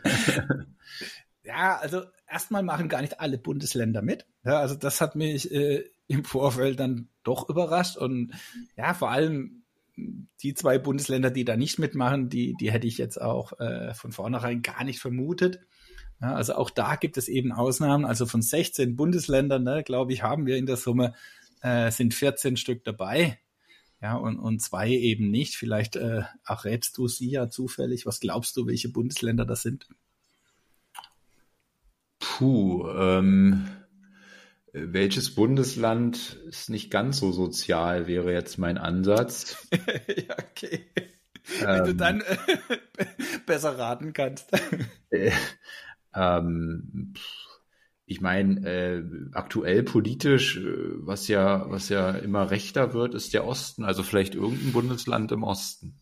[1.43, 4.27] ja, also erstmal machen gar nicht alle Bundesländer mit.
[4.45, 8.33] Ja, also das hat mich äh, im Vorfeld dann doch überrascht und
[8.77, 9.63] ja, vor allem
[10.43, 14.13] die zwei Bundesländer, die da nicht mitmachen, die, die hätte ich jetzt auch äh, von
[14.13, 15.61] vornherein gar nicht vermutet.
[16.21, 18.05] Ja, also auch da gibt es eben Ausnahmen.
[18.05, 21.15] Also von 16 Bundesländern, ne, glaube ich, haben wir in der Summe
[21.63, 23.39] äh, sind 14 Stück dabei.
[24.03, 25.57] Ja, und, und zwei eben nicht.
[25.57, 28.07] Vielleicht äh, errätst du sie ja zufällig.
[28.07, 29.87] Was glaubst du, welche Bundesländer das sind?
[32.19, 33.69] Puh, ähm,
[34.73, 39.69] welches Bundesland ist nicht ganz so sozial, wäre jetzt mein Ansatz.
[39.73, 40.87] ja, okay.
[41.59, 41.99] Wenn du ähm.
[41.99, 42.77] dann äh,
[43.47, 44.51] besser raten kannst.
[45.13, 45.33] Äh,
[46.15, 47.15] ähm,
[48.07, 49.03] ich meine, äh,
[49.33, 50.63] aktuell politisch, äh,
[51.05, 55.43] was ja, was ja immer rechter wird, ist der Osten, also vielleicht irgendein Bundesland im
[55.43, 55.99] Osten.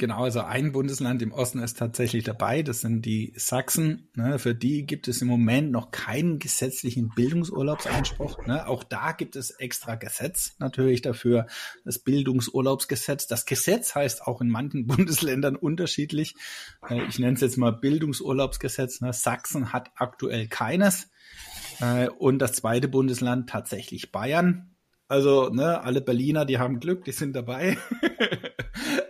[0.00, 4.08] Genau, also ein Bundesland im Osten ist tatsächlich dabei, das sind die Sachsen.
[4.14, 8.46] Ne, für die gibt es im Moment noch keinen gesetzlichen Bildungsurlaubsanspruch.
[8.46, 8.66] Ne.
[8.66, 11.48] Auch da gibt es extra Gesetz natürlich dafür,
[11.84, 13.26] das Bildungsurlaubsgesetz.
[13.26, 16.34] Das Gesetz heißt auch in manchen Bundesländern unterschiedlich.
[16.88, 19.02] Äh, ich nenne es jetzt mal Bildungsurlaubsgesetz.
[19.02, 19.12] Ne.
[19.12, 21.10] Sachsen hat aktuell keines.
[21.78, 24.69] Äh, und das zweite Bundesland tatsächlich Bayern.
[25.10, 27.76] Also ne, alle Berliner, die haben Glück, die sind dabei.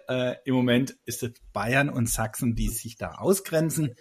[0.08, 3.94] Äh, Im Moment ist es Bayern und Sachsen, die sich da ausgrenzen.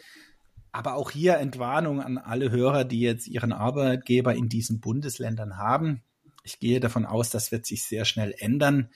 [0.72, 6.02] Aber auch hier Entwarnung an alle Hörer, die jetzt ihren Arbeitgeber in diesen Bundesländern haben.
[6.44, 8.90] Ich gehe davon aus, das wird sich sehr schnell ändern.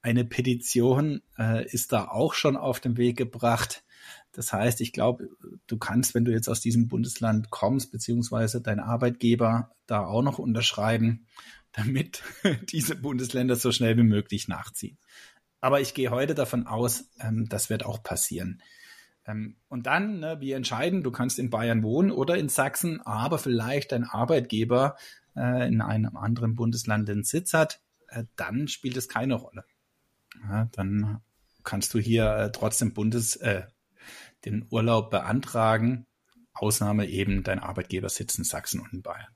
[0.00, 3.84] Eine Petition äh, ist da auch schon auf den Weg gebracht.
[4.32, 5.28] Das heißt, ich glaube,
[5.66, 10.38] du kannst, wenn du jetzt aus diesem Bundesland kommst, beziehungsweise dein Arbeitgeber da auch noch
[10.38, 11.26] unterschreiben,
[11.76, 12.22] damit
[12.70, 14.98] diese Bundesländer so schnell wie möglich nachziehen.
[15.60, 18.62] Aber ich gehe heute davon aus, ähm, das wird auch passieren.
[19.26, 23.38] Ähm, und dann, ne, wir entscheiden, du kannst in Bayern wohnen oder in Sachsen, aber
[23.38, 24.96] vielleicht dein Arbeitgeber
[25.36, 29.64] äh, in einem anderen Bundesland den Sitz hat, äh, dann spielt es keine Rolle.
[30.48, 31.20] Ja, dann
[31.64, 33.62] kannst du hier äh, trotzdem Bundes, äh,
[34.44, 36.06] den Urlaub beantragen.
[36.52, 39.32] Ausnahme eben, dein Arbeitgeber sitzt in Sachsen und in Bayern.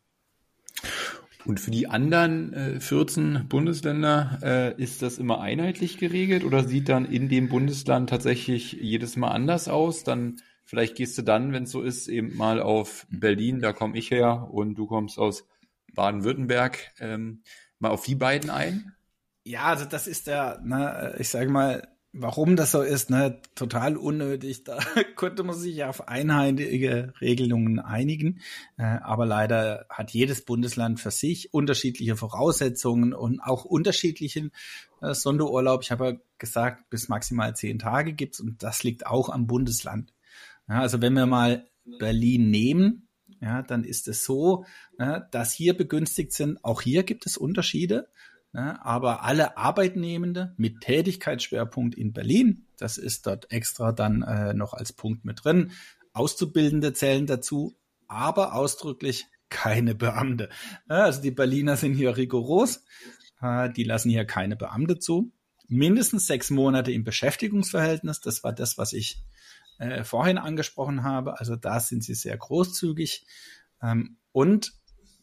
[1.45, 6.89] Und für die anderen äh, 14 Bundesländer äh, ist das immer einheitlich geregelt oder sieht
[6.89, 10.05] dann in dem Bundesland tatsächlich jedes Mal anders aus?
[10.05, 13.97] Dann vielleicht gehst du dann, wenn es so ist, eben mal auf Berlin, da komme
[13.97, 15.47] ich her und du kommst aus
[15.95, 17.43] Baden-Württemberg, ähm,
[17.79, 18.95] mal auf die beiden ein?
[19.45, 23.97] Ja, also das ist der, ne, ich sage mal, warum das so ist, ne, total
[23.97, 24.65] unnötig.
[24.65, 24.79] Da
[25.17, 28.41] konnte man sich auf einheitliche Regelungen einigen.
[28.77, 34.51] Äh, aber leider hat jedes Bundesland für sich unterschiedliche Voraussetzungen und auch unterschiedlichen
[35.01, 35.83] äh, Sonderurlaub.
[35.83, 40.13] Ich habe ja gesagt, bis maximal zehn Tage gibt's und das liegt auch am Bundesland.
[40.69, 41.67] Ja, also wenn wir mal
[41.99, 43.09] Berlin nehmen,
[43.41, 44.67] ja, dann ist es so,
[44.99, 46.63] ja, dass hier begünstigt sind.
[46.63, 48.09] Auch hier gibt es Unterschiede.
[48.53, 48.85] Ne?
[48.85, 54.93] Aber alle Arbeitnehmende mit Tätigkeitsschwerpunkt in Berlin, das ist dort extra dann äh, noch als
[54.93, 55.73] Punkt mit drin.
[56.13, 57.77] Auszubildende zählen dazu,
[58.09, 60.49] aber ausdrücklich keine Beamte.
[60.89, 62.85] Also die Berliner sind hier rigoros,
[63.41, 65.33] äh, die lassen hier keine Beamte zu.
[65.69, 69.23] Mindestens sechs Monate im Beschäftigungsverhältnis, das war das, was ich
[69.79, 71.39] äh, vorhin angesprochen habe.
[71.39, 73.27] Also da sind sie sehr großzügig.
[73.83, 74.73] Ähm, und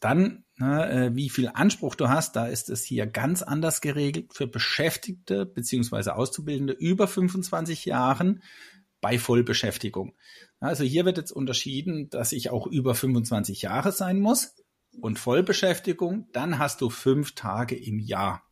[0.00, 4.32] dann, ne, äh, wie viel Anspruch du hast, da ist es hier ganz anders geregelt
[4.32, 8.42] für Beschäftigte beziehungsweise Auszubildende über 25 Jahren
[9.00, 10.14] bei Vollbeschäftigung.
[10.60, 14.54] Also hier wird jetzt unterschieden, dass ich auch über 25 Jahre sein muss.
[15.00, 18.42] und Vollbeschäftigung, dann hast du fünf Tage im Jahr.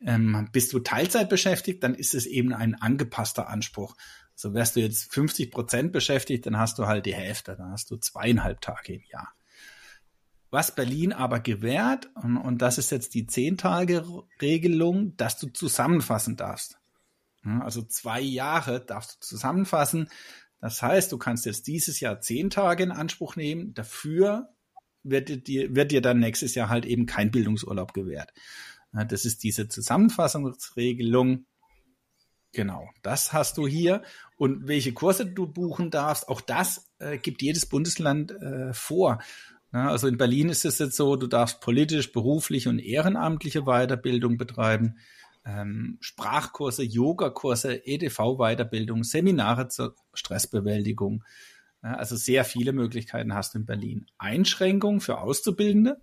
[0.00, 3.96] Ähm, bist du Teilzeit beschäftigt, dann ist es eben ein angepasster Anspruch.
[4.34, 7.90] So wärst du jetzt 50 Prozent beschäftigt, dann hast du halt die Hälfte, dann hast
[7.90, 9.34] du zweieinhalb Tage im Jahr.
[10.52, 16.78] Was Berlin aber gewährt, und, und das ist jetzt die Zehn-Tage-Regelung, dass du zusammenfassen darfst.
[17.42, 20.10] Also zwei Jahre darfst du zusammenfassen.
[20.60, 23.72] Das heißt, du kannst jetzt dieses Jahr zehn Tage in Anspruch nehmen.
[23.72, 24.50] Dafür
[25.02, 28.34] wird dir, wird dir dann nächstes Jahr halt eben kein Bildungsurlaub gewährt.
[28.92, 31.46] Das ist diese Zusammenfassungsregelung.
[32.52, 34.02] Genau, das hast du hier.
[34.36, 39.22] Und welche Kurse du buchen darfst, auch das äh, gibt jedes Bundesland äh, vor.
[39.72, 44.98] Also in Berlin ist es jetzt so, du darfst politisch, beruflich und ehrenamtliche Weiterbildung betreiben,
[45.46, 51.24] ähm, Sprachkurse, Yogakurse, EDV-Weiterbildung, Seminare zur Stressbewältigung.
[51.80, 54.06] Also sehr viele Möglichkeiten hast du in Berlin.
[54.18, 56.00] Einschränkung für Auszubildende,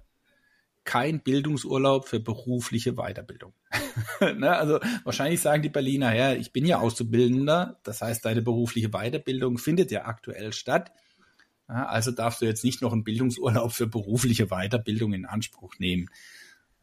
[0.84, 3.54] kein Bildungsurlaub für berufliche Weiterbildung.
[4.22, 8.90] ne, also wahrscheinlich sagen die Berliner, ja, ich bin ja Auszubildender, das heißt, deine berufliche
[8.90, 10.92] Weiterbildung findet ja aktuell statt.
[11.70, 16.10] Also darfst du jetzt nicht noch einen Bildungsurlaub für berufliche Weiterbildung in Anspruch nehmen.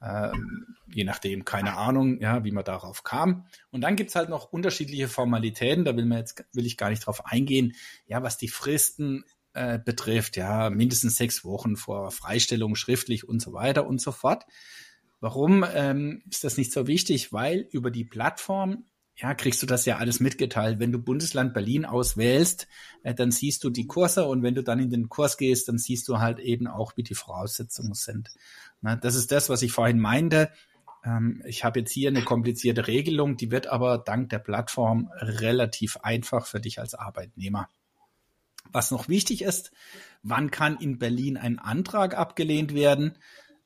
[0.01, 3.47] Ähm, je nachdem, keine Ahnung, ja, wie man darauf kam.
[3.71, 7.05] Und dann gibt's halt noch unterschiedliche Formalitäten, da will man jetzt, will ich gar nicht
[7.05, 7.75] drauf eingehen,
[8.07, 13.55] ja, was die Fristen äh, betrifft, ja, mindestens sechs Wochen vor Freistellung schriftlich und so
[13.55, 14.45] weiter und so fort.
[15.19, 17.33] Warum ähm, ist das nicht so wichtig?
[17.33, 18.85] Weil über die Plattform
[19.17, 20.79] ja, kriegst du das ja alles mitgeteilt.
[20.79, 22.69] Wenn du Bundesland Berlin auswählst,
[23.03, 25.79] äh, dann siehst du die Kurse und wenn du dann in den Kurs gehst, dann
[25.79, 28.31] siehst du halt eben auch, wie die Voraussetzungen sind.
[28.83, 30.51] Na, das ist das, was ich vorhin meinte.
[31.03, 35.97] Ähm, ich habe jetzt hier eine komplizierte Regelung, die wird aber dank der Plattform relativ
[35.99, 37.71] einfach für dich als Arbeitnehmer.
[38.73, 39.71] Was noch wichtig ist,
[40.23, 43.17] wann kann in Berlin ein Antrag abgelehnt werden?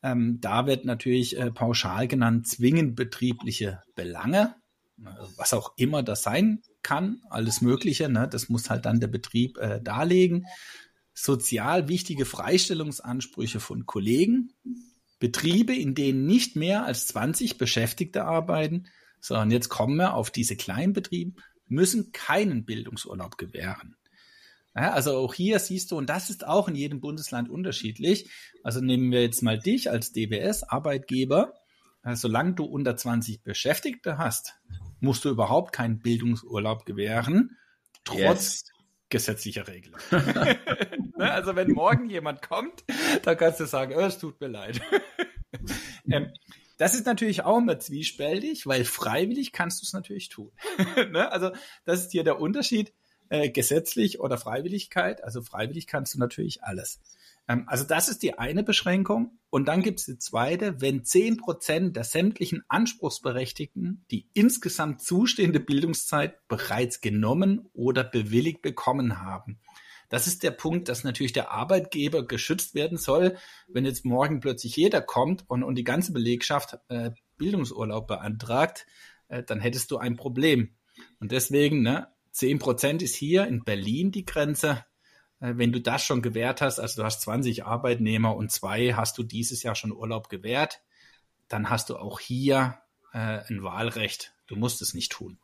[0.02, 4.54] Ähm, da wird natürlich äh, pauschal genannt zwingend betriebliche Belange,
[5.36, 8.08] was auch immer das sein kann, alles Mögliche.
[8.08, 8.28] Ne?
[8.28, 10.46] Das muss halt dann der Betrieb äh, darlegen.
[11.14, 14.52] Sozial wichtige Freistellungsansprüche von Kollegen,
[15.18, 18.86] Betriebe, in denen nicht mehr als 20 Beschäftigte arbeiten.
[19.20, 23.96] So, und jetzt kommen wir auf diese Kleinbetriebe, müssen keinen Bildungsurlaub gewähren.
[24.74, 28.30] Ja, also auch hier siehst du, und das ist auch in jedem Bundesland unterschiedlich.
[28.62, 31.54] Also nehmen wir jetzt mal dich als DWS-Arbeitgeber.
[32.02, 34.54] Also solange du unter 20 Beschäftigte hast,
[35.00, 37.56] musst du überhaupt keinen Bildungsurlaub gewähren,
[38.04, 38.64] trotz yes.
[39.08, 40.00] gesetzlicher Regelung.
[41.20, 42.82] Ne, also wenn morgen jemand kommt,
[43.24, 44.80] dann kannst du sagen, oh, es tut mir leid.
[46.10, 46.32] ähm,
[46.78, 50.50] das ist natürlich auch immer zwiespältig, weil freiwillig kannst du es natürlich tun.
[51.10, 51.30] ne?
[51.30, 51.50] Also
[51.84, 52.94] das ist hier der Unterschied
[53.28, 55.22] äh, gesetzlich oder Freiwilligkeit.
[55.22, 57.00] Also freiwillig kannst du natürlich alles.
[57.50, 59.38] Ähm, also das ist die eine Beschränkung.
[59.50, 65.58] Und dann gibt es die zweite, wenn zehn Prozent der sämtlichen Anspruchsberechtigten die insgesamt zustehende
[65.58, 69.58] Bildungszeit bereits genommen oder bewilligt bekommen haben.
[70.08, 73.36] Das ist der Punkt, dass natürlich der Arbeitgeber geschützt werden soll.
[73.68, 78.86] Wenn jetzt morgen plötzlich jeder kommt und, und die ganze Belegschaft äh, Bildungsurlaub beantragt,
[79.28, 80.76] äh, dann hättest du ein Problem.
[81.20, 84.84] Und deswegen, ne, 10 Prozent ist hier in Berlin die Grenze.
[85.40, 89.18] Äh, wenn du das schon gewährt hast, also du hast 20 Arbeitnehmer und zwei hast
[89.18, 90.80] du dieses Jahr schon Urlaub gewährt,
[91.48, 92.78] dann hast du auch hier
[93.12, 94.32] äh, ein Wahlrecht.
[94.46, 95.38] Du musst es nicht tun.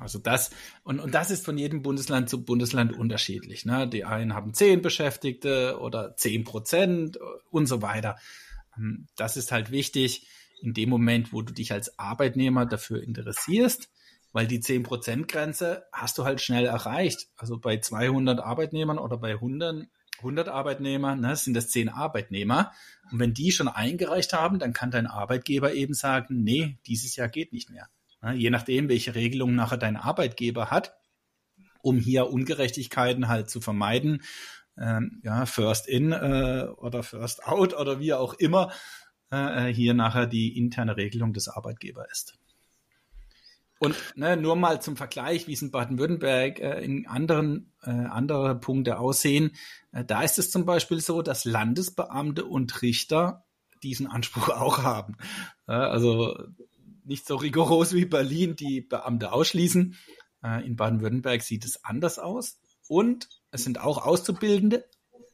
[0.00, 0.50] Also das,
[0.84, 3.66] und, und das ist von jedem Bundesland zu Bundesland unterschiedlich.
[3.66, 3.86] Ne?
[3.86, 7.18] Die einen haben zehn Beschäftigte oder zehn Prozent
[7.50, 8.16] und so weiter.
[8.76, 10.26] Ähm, das ist halt wichtig
[10.62, 13.90] in dem Moment, wo du dich als Arbeitnehmer dafür interessierst,
[14.36, 17.28] weil die 10%-Grenze hast du halt schnell erreicht.
[17.38, 19.86] Also bei 200 Arbeitnehmern oder bei 100,
[20.18, 22.70] 100 Arbeitnehmern ne, sind das 10 Arbeitnehmer.
[23.10, 27.28] Und wenn die schon eingereicht haben, dann kann dein Arbeitgeber eben sagen, nee, dieses Jahr
[27.28, 27.88] geht nicht mehr.
[28.20, 30.92] Ne, je nachdem, welche Regelung nachher dein Arbeitgeber hat,
[31.80, 34.22] um hier Ungerechtigkeiten halt zu vermeiden,
[34.78, 38.70] ähm, ja, First in äh, oder First out oder wie auch immer
[39.30, 42.38] äh, hier nachher die interne Regelung des Arbeitgebers ist.
[43.78, 48.58] Und ne, nur mal zum Vergleich, wie es in Baden-Württemberg äh, in anderen äh, andere
[48.58, 49.52] Punkte aussehen.
[49.92, 53.44] Äh, da ist es zum Beispiel so, dass Landesbeamte und Richter
[53.82, 55.16] diesen Anspruch auch haben.
[55.68, 56.38] Äh, also
[57.04, 59.96] nicht so rigoros wie Berlin, die Beamte ausschließen.
[60.42, 62.58] Äh, in Baden-Württemberg sieht es anders aus.
[62.88, 64.84] Und es sind auch Auszubildende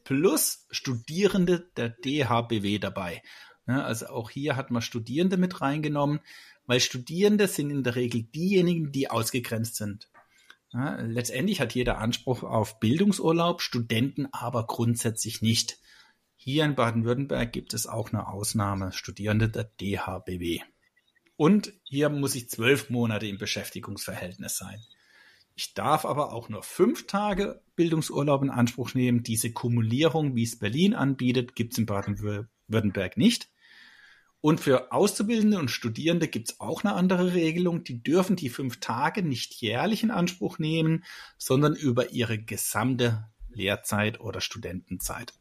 [0.03, 3.21] plus Studierende der DHBW dabei.
[3.65, 6.19] Ne, also auch hier hat man Studierende mit reingenommen
[6.65, 10.09] weil Studierende sind in der Regel diejenigen, die ausgegrenzt sind.
[10.71, 15.77] Ja, letztendlich hat jeder Anspruch auf Bildungsurlaub, Studenten aber grundsätzlich nicht.
[16.35, 20.61] Hier in Baden-Württemberg gibt es auch eine Ausnahme, Studierende der DHBW.
[21.35, 24.79] Und hier muss ich zwölf Monate im Beschäftigungsverhältnis sein.
[25.55, 29.23] Ich darf aber auch nur fünf Tage Bildungsurlaub in Anspruch nehmen.
[29.23, 33.49] Diese Kumulierung, wie es Berlin anbietet, gibt es in Baden-Württemberg nicht.
[34.45, 37.85] Und für Auszubildende und Studierende gibt es auch eine andere Regelung.
[37.85, 41.05] Die dürfen die fünf Tage nicht jährlich in Anspruch nehmen,
[41.37, 45.31] sondern über ihre gesamte Lehrzeit oder Studentenzeit.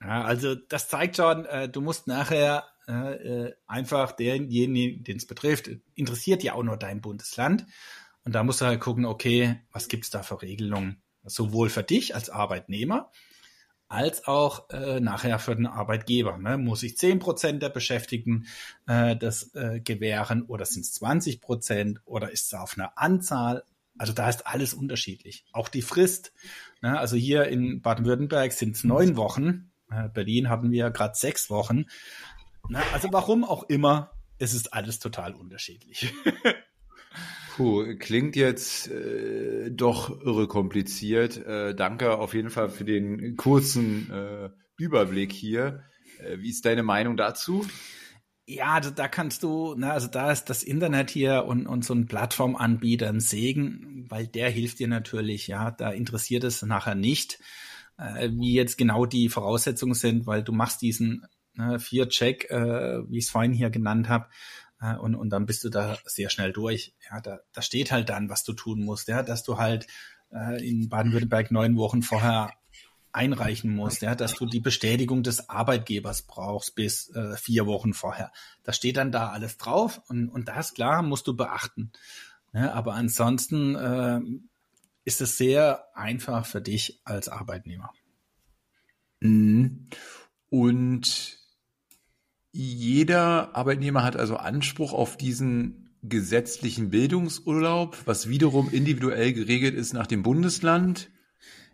[0.00, 5.26] Ja, also das zeigt schon, äh, du musst nachher äh, äh einfach denjenigen, den es
[5.28, 7.64] betrifft, interessiert ja auch nur dein Bundesland.
[8.24, 11.00] Und da musst du halt gucken, okay, was gibt's da für Regelungen?
[11.22, 13.12] Sowohl für dich als Arbeitnehmer,
[13.90, 16.38] als auch äh, nachher für den Arbeitgeber.
[16.38, 16.56] Ne?
[16.56, 18.46] Muss ich zehn Prozent der Beschäftigten
[18.86, 23.64] äh, das äh, gewähren oder sind es 20 Prozent oder ist es auf eine Anzahl?
[23.98, 25.44] Also da ist alles unterschiedlich.
[25.52, 26.32] Auch die Frist.
[26.82, 26.98] Ne?
[26.98, 29.72] Also hier in Baden-Württemberg sind es neun Wochen.
[29.90, 31.86] Äh, Berlin haben wir gerade sechs Wochen.
[32.68, 32.80] Ne?
[32.92, 36.14] Also warum auch immer, es ist alles total unterschiedlich.
[37.60, 41.36] Puh, klingt jetzt äh, doch irre kompliziert.
[41.44, 45.82] Äh, danke auf jeden Fall für den kurzen äh, Überblick hier.
[46.20, 47.66] Äh, wie ist deine Meinung dazu?
[48.46, 51.92] Ja, also da kannst du, na, also da ist das Internet hier und, und so
[51.92, 57.40] ein Plattformanbieter ein Segen, weil der hilft dir natürlich, ja, da interessiert es nachher nicht,
[57.98, 63.18] äh, wie jetzt genau die Voraussetzungen sind, weil du machst diesen ne, Vier-Check, äh, wie
[63.18, 64.28] ich es vorhin hier genannt habe,
[64.80, 66.94] äh, und, und dann bist du da sehr schnell durch.
[67.10, 69.86] Ja, da, da steht halt dann, was du tun musst, ja, dass du halt
[70.32, 72.52] äh, in Baden-Württemberg neun Wochen vorher
[73.12, 78.32] einreichen musst, ja, dass du die Bestätigung des Arbeitgebers brauchst bis äh, vier Wochen vorher.
[78.62, 81.90] Da steht dann da alles drauf und, und das klar musst du beachten.
[82.52, 84.20] Ja, aber ansonsten äh,
[85.04, 87.92] ist es sehr einfach für dich als Arbeitnehmer.
[89.20, 89.88] Mhm.
[90.48, 91.39] Und
[92.52, 100.06] jeder Arbeitnehmer hat also Anspruch auf diesen gesetzlichen Bildungsurlaub, was wiederum individuell geregelt ist nach
[100.06, 101.10] dem Bundesland.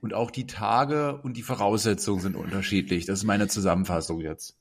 [0.03, 3.07] Und auch die Tage und die Voraussetzungen sind unterschiedlich.
[3.07, 4.57] Das ist meine Zusammenfassung jetzt.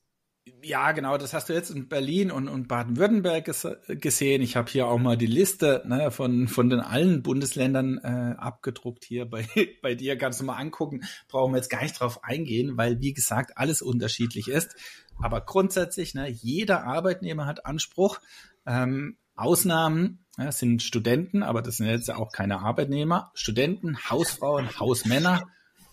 [0.62, 4.44] Ja, genau, das hast du jetzt in Berlin und, und Baden-Württemberg ges gesehen.
[4.44, 9.06] Ich habe hier auch mal die Liste ne, von, von den allen Bundesländern äh, abgedruckt
[9.06, 9.48] hier bei,
[9.82, 10.18] bei dir.
[10.18, 11.02] Kannst du mal angucken.
[11.30, 14.76] Brauchen wir jetzt gar nicht drauf eingehen, weil, wie gesagt, alles unterschiedlich ist.
[15.18, 18.20] Aber grundsätzlich, ne, jeder Arbeitnehmer hat Anspruch.
[18.68, 23.32] Ähm, Ausnahmen ja, sind Studenten, aber das sind jetzt auch keine Arbeitnehmer.
[23.34, 25.48] Studenten, Hausfrauen, Hausmänner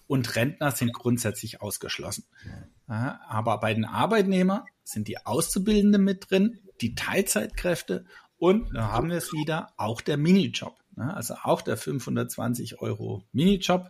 [0.06, 2.24] und Rentner sind grundsätzlich ausgeschlossen.
[2.94, 8.04] Aber bei den Arbeitnehmern sind die Auszubildenden mit drin, die Teilzeitkräfte
[8.42, 10.76] und da haben wir es wieder, auch der Minijob.
[10.96, 13.88] Also auch der 520 Euro Minijob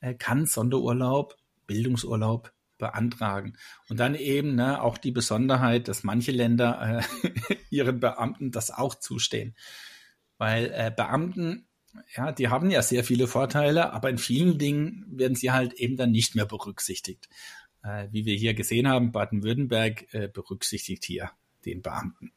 [0.00, 1.36] äh, kann Sonderurlaub,
[1.68, 3.56] Bildungsurlaub beantragen.
[3.88, 8.96] Und dann eben ne, auch die Besonderheit, dass manche Länder äh, ihren Beamten das auch
[8.96, 9.54] zustehen.
[10.36, 11.68] Weil äh, Beamten,
[12.16, 15.96] ja, die haben ja sehr viele Vorteile, aber in vielen Dingen werden sie halt eben
[15.96, 17.28] dann nicht mehr berücksichtigt.
[17.82, 21.30] Äh, wie wir hier gesehen haben, Baden-Württemberg äh, berücksichtigt hier
[21.64, 22.32] den Beamten.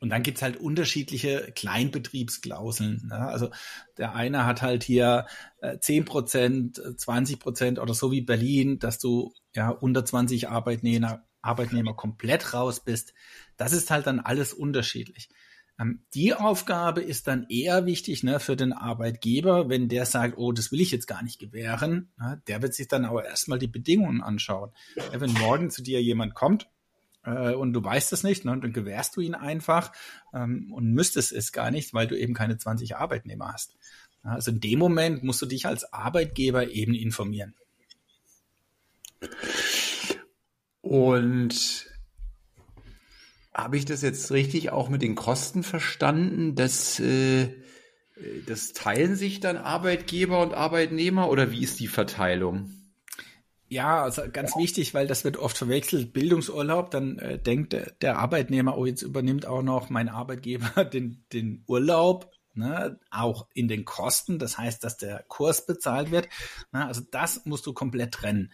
[0.00, 3.06] Und dann gibt's halt unterschiedliche Kleinbetriebsklauseln.
[3.08, 3.16] Ne?
[3.16, 3.48] Also
[3.96, 5.26] der eine hat halt hier
[5.62, 11.24] äh, 10 Prozent, 20 Prozent oder so wie Berlin, dass du ja unter 20 Arbeitnehmer,
[11.40, 13.14] Arbeitnehmer komplett raus bist.
[13.56, 15.30] Das ist halt dann alles unterschiedlich.
[15.78, 20.52] Ähm, die Aufgabe ist dann eher wichtig ne, für den Arbeitgeber, wenn der sagt, oh,
[20.52, 22.12] das will ich jetzt gar nicht gewähren.
[22.18, 24.70] Ne, der wird sich dann aber erstmal die Bedingungen anschauen.
[24.96, 26.68] Ja, wenn morgen zu dir jemand kommt
[27.24, 29.92] äh, und du weißt es nicht, ne, dann gewährst du ihn einfach
[30.32, 33.74] ähm, und müsstest es gar nicht, weil du eben keine 20 Arbeitnehmer hast.
[34.22, 37.54] Also in dem Moment musst du dich als Arbeitgeber eben informieren.
[40.80, 41.86] Und
[43.54, 47.48] habe ich das jetzt richtig auch mit den Kosten verstanden, dass äh,
[48.46, 52.70] das teilen sich dann Arbeitgeber und Arbeitnehmer oder wie ist die Verteilung?
[53.68, 56.12] Ja, also ganz wichtig, weil das wird oft verwechselt.
[56.12, 61.64] Bildungsurlaub, dann äh, denkt der, Arbeitnehmer, oh, jetzt übernimmt auch noch mein Arbeitgeber den, den
[61.66, 64.38] Urlaub, ne, auch in den Kosten.
[64.38, 66.28] Das heißt, dass der Kurs bezahlt wird.
[66.72, 68.52] Na, also das musst du komplett trennen.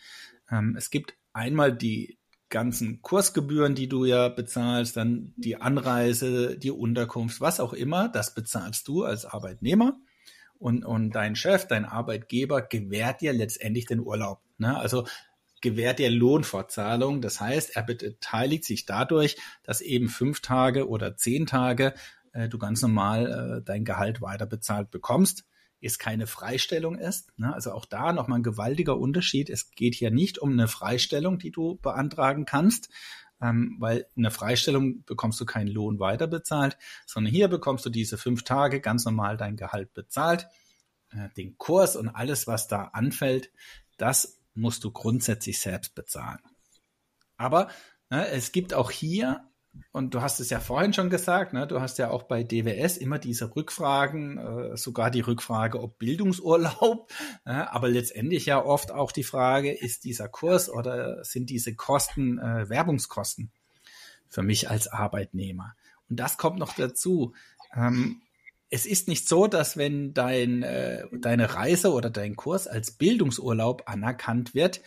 [0.50, 2.19] Ähm, es gibt einmal die
[2.50, 8.34] ganzen Kursgebühren, die du ja bezahlst, dann die Anreise, die Unterkunft, was auch immer, das
[8.34, 9.96] bezahlst du als Arbeitnehmer
[10.58, 14.42] und, und dein Chef, dein Arbeitgeber gewährt dir letztendlich den Urlaub.
[14.58, 14.78] Ne?
[14.78, 15.06] Also
[15.62, 17.22] gewährt dir Lohnfortzahlung.
[17.22, 21.94] Das heißt, er beteiligt sich dadurch, dass eben fünf Tage oder zehn Tage
[22.32, 25.44] äh, du ganz normal äh, dein Gehalt weiter bezahlt bekommst.
[25.86, 27.36] Es keine Freistellung ist.
[27.38, 27.52] Ne?
[27.52, 29.50] Also auch da nochmal ein gewaltiger Unterschied.
[29.50, 32.90] Es geht hier nicht um eine Freistellung, die du beantragen kannst,
[33.40, 36.76] ähm, weil in der Freistellung bekommst du keinen Lohn weiterbezahlt,
[37.06, 40.46] sondern hier bekommst du diese fünf Tage ganz normal dein Gehalt bezahlt.
[41.10, 43.50] Äh, den Kurs und alles, was da anfällt,
[43.96, 46.40] das musst du grundsätzlich selbst bezahlen.
[47.36, 47.68] Aber
[48.10, 49.49] ne, es gibt auch hier
[49.92, 52.96] und du hast es ja vorhin schon gesagt, ne, du hast ja auch bei DWS
[52.96, 57.10] immer diese Rückfragen, äh, sogar die Rückfrage, ob Bildungsurlaub,
[57.44, 62.38] äh, aber letztendlich ja oft auch die Frage, ist dieser Kurs oder sind diese Kosten
[62.38, 63.50] äh, Werbungskosten
[64.28, 65.74] für mich als Arbeitnehmer?
[66.08, 67.34] Und das kommt noch dazu.
[67.74, 68.22] Ähm,
[68.70, 73.82] es ist nicht so, dass wenn dein, äh, deine Reise oder dein Kurs als Bildungsurlaub
[73.86, 74.80] anerkannt wird,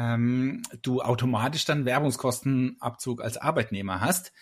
[0.00, 4.32] ähm, du automatisch dann Werbungskostenabzug als Arbeitnehmer hast,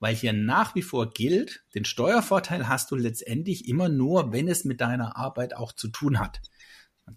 [0.00, 4.64] weil hier nach wie vor gilt, den Steuervorteil hast du letztendlich immer nur, wenn es
[4.64, 6.40] mit deiner Arbeit auch zu tun hat.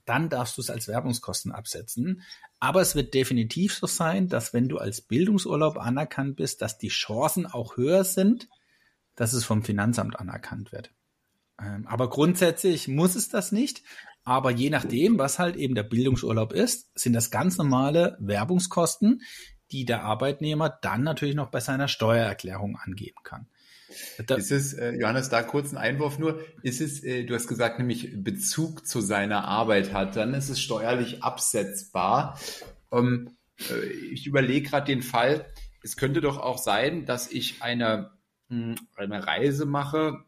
[0.04, 2.22] dann darfst du es als Werbungskosten absetzen.
[2.60, 6.90] Aber es wird definitiv so sein, dass wenn du als Bildungsurlaub anerkannt bist, dass die
[6.90, 8.50] Chancen auch höher sind,
[9.16, 10.92] dass es vom Finanzamt anerkannt wird.
[11.58, 13.82] Ähm, aber grundsätzlich muss es das nicht.
[14.28, 19.22] Aber je nachdem, was halt eben der Bildungsurlaub ist, sind das ganz normale Werbungskosten,
[19.72, 23.48] die der Arbeitnehmer dann natürlich noch bei seiner Steuererklärung angeben kann.
[24.26, 27.48] Da ist es, äh, Johannes, da kurz ein Einwurf nur, ist es, äh, du hast
[27.48, 32.38] gesagt, nämlich Bezug zu seiner Arbeit hat, dann ist es steuerlich absetzbar.
[32.92, 33.30] Ähm,
[33.70, 35.46] äh, ich überlege gerade den Fall,
[35.82, 38.12] es könnte doch auch sein, dass ich eine,
[38.50, 40.26] hm, eine Reise mache,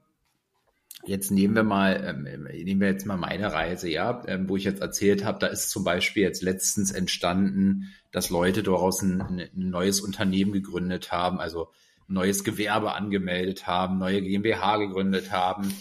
[1.06, 4.66] Jetzt nehmen wir mal, ähm, nehmen wir jetzt mal meine Reise, ja, ähm, wo ich
[4.66, 9.50] jetzt erzählt habe, da ist zum Beispiel jetzt letztens entstanden, dass Leute daraus ein, ein
[9.54, 11.70] neues Unternehmen gegründet haben, also
[12.08, 15.74] neues Gewerbe angemeldet haben, neue GmbH gegründet haben.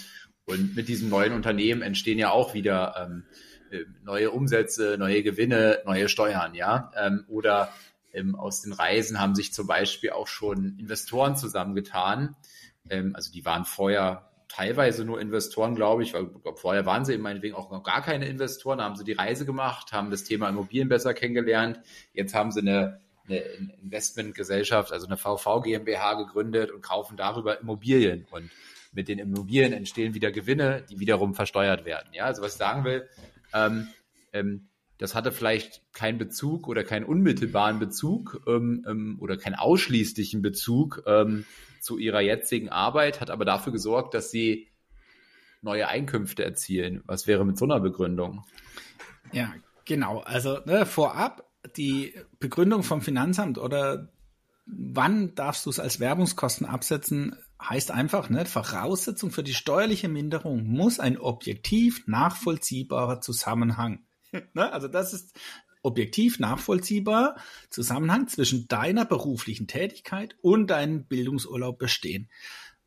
[0.44, 3.24] Und mit diesem neuen Unternehmen entstehen ja auch wieder ähm,
[3.70, 6.92] äh, neue Umsätze, neue Gewinne, neue Steuern, ja.
[6.96, 7.72] Ähm, oder
[8.12, 12.36] ähm, aus den Reisen haben sich zum Beispiel auch schon Investoren zusammengetan.
[12.88, 17.22] Ähm, also die waren vorher teilweise nur Investoren, glaube ich, weil vorher waren sie eben
[17.22, 20.88] meinetwegen auch noch gar keine Investoren, haben sie die Reise gemacht, haben das Thema Immobilien
[20.88, 21.80] besser kennengelernt.
[22.12, 23.38] Jetzt haben sie eine, eine
[23.82, 28.26] Investmentgesellschaft, also eine VV GmbH gegründet und kaufen darüber Immobilien.
[28.30, 28.50] Und
[28.92, 32.08] mit den Immobilien entstehen wieder Gewinne, die wiederum versteuert werden.
[32.12, 33.06] Ja, also was ich sagen will,
[33.52, 33.88] ähm,
[34.32, 34.68] ähm,
[34.98, 41.04] das hatte vielleicht keinen Bezug oder keinen unmittelbaren Bezug ähm, ähm, oder keinen ausschließlichen Bezug
[41.06, 41.44] ähm,
[41.80, 44.68] zu ihrer jetzigen Arbeit, hat aber dafür gesorgt, dass sie
[45.62, 47.02] neue Einkünfte erzielen.
[47.06, 48.44] Was wäre mit so einer Begründung?
[49.32, 49.52] Ja,
[49.84, 50.20] genau.
[50.20, 51.44] Also ne, vorab
[51.76, 54.12] die Begründung vom Finanzamt oder
[54.66, 60.64] wann darfst du es als Werbungskosten absetzen, heißt einfach, ne, Voraussetzung für die steuerliche Minderung
[60.64, 64.04] muss ein objektiv nachvollziehbarer Zusammenhang.
[64.54, 65.38] ne, also das ist
[65.82, 67.36] objektiv nachvollziehbar
[67.70, 72.28] Zusammenhang zwischen deiner beruflichen Tätigkeit und deinem Bildungsurlaub bestehen.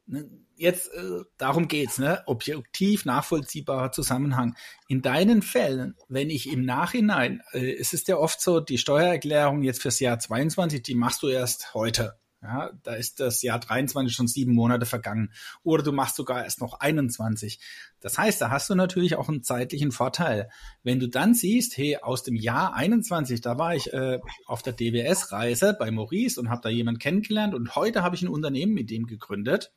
[0.05, 2.23] Ne, jetzt äh, darum geht's, ne?
[2.25, 4.55] Objektiv nachvollziehbarer Zusammenhang.
[4.87, 9.63] In deinen Fällen, wenn ich im Nachhinein, äh, es ist ja oft so, die Steuererklärung
[9.63, 12.20] jetzt fürs Jahr 22, die machst du erst heute.
[12.43, 15.31] Ja, da ist das Jahr 23 schon sieben Monate vergangen.
[15.61, 17.59] Oder du machst sogar erst noch 21.
[17.99, 20.49] Das heißt, da hast du natürlich auch einen zeitlichen Vorteil.
[20.81, 24.73] Wenn du dann siehst, hey, aus dem Jahr 21, da war ich äh, auf der
[24.73, 28.89] DWS-Reise bei Maurice und habe da jemanden kennengelernt und heute habe ich ein Unternehmen mit
[28.89, 29.71] dem gegründet,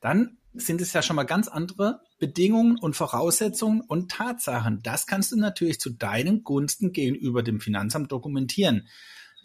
[0.00, 4.80] dann sind es ja schon mal ganz andere Bedingungen und Voraussetzungen und Tatsachen.
[4.84, 8.86] Das kannst du natürlich zu deinen Gunsten gegenüber dem Finanzamt dokumentieren.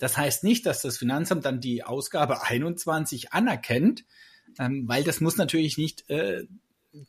[0.04, 4.04] Das heißt nicht, dass das Finanzamt dann die Ausgabe 21 anerkennt,
[4.60, 6.44] ähm, weil das muss natürlich nicht äh,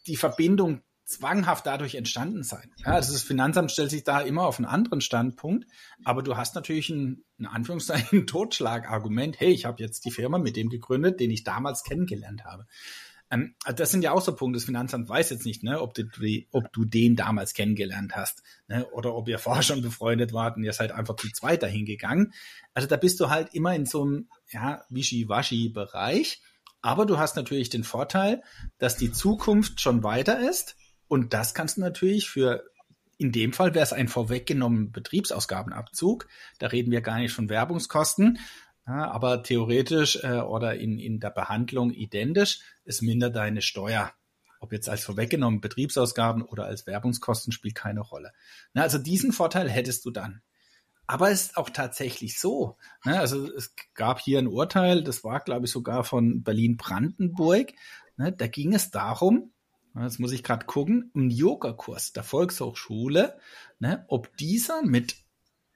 [0.06, 2.70] die Verbindung zwanghaft dadurch entstanden sein.
[2.76, 5.66] Ja, also das Finanzamt stellt sich da immer auf einen anderen Standpunkt,
[6.04, 9.40] aber du hast natürlich ein, in Anführungszeichen, Totschlagargument.
[9.40, 12.64] Hey, ich habe jetzt die Firma mit dem gegründet, den ich damals kennengelernt habe.
[13.30, 14.58] Ähm, also das sind ja auch so Punkte.
[14.58, 16.04] Das Finanzamt weiß jetzt nicht, ne, ob, du,
[16.52, 20.64] ob du den damals kennengelernt hast ne, oder ob ihr vorher schon befreundet wart und
[20.64, 22.32] ihr seid einfach zu zweit dahin gegangen.
[22.74, 26.42] Also da bist du halt immer in so einem ja, Wischi-Waschi-Bereich.
[26.82, 28.42] Aber du hast natürlich den Vorteil,
[28.78, 30.76] dass die Zukunft schon weiter ist.
[31.08, 32.62] Und das kannst du natürlich für,
[33.16, 36.28] in dem Fall wäre es ein vorweggenommener Betriebsausgabenabzug.
[36.58, 38.38] Da reden wir gar nicht von Werbungskosten,
[38.86, 44.12] ja, aber theoretisch äh, oder in, in der Behandlung identisch, es mindert deine Steuer.
[44.60, 48.32] Ob jetzt als vorweggenommen Betriebsausgaben oder als Werbungskosten spielt keine Rolle.
[48.72, 50.42] Na, also diesen Vorteil hättest du dann.
[51.06, 52.76] Aber es ist auch tatsächlich so.
[53.04, 53.18] Ne?
[53.18, 57.72] Also es gab hier ein Urteil, das war, glaube ich, sogar von Berlin-Brandenburg.
[58.16, 58.32] Ne?
[58.32, 59.52] Da ging es darum,
[60.02, 63.38] jetzt muss ich gerade gucken, ein Yogakurs der Volkshochschule,
[63.78, 65.16] ne, ob dieser mit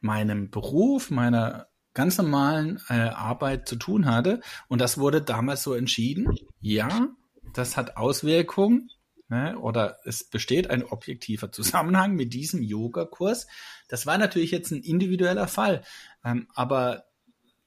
[0.01, 1.68] meinem Beruf, meiner
[1.99, 4.41] ganz normalen äh, Arbeit zu tun hatte.
[4.69, 6.33] Und das wurde damals so entschieden.
[6.61, 7.09] Ja,
[7.55, 8.89] das hat Auswirkungen
[9.29, 13.49] ne, oder es besteht ein objektiver Zusammenhang mit diesem Yogakurs.
[13.89, 15.83] Das war natürlich jetzt ein individueller Fall,
[16.25, 17.07] ähm, aber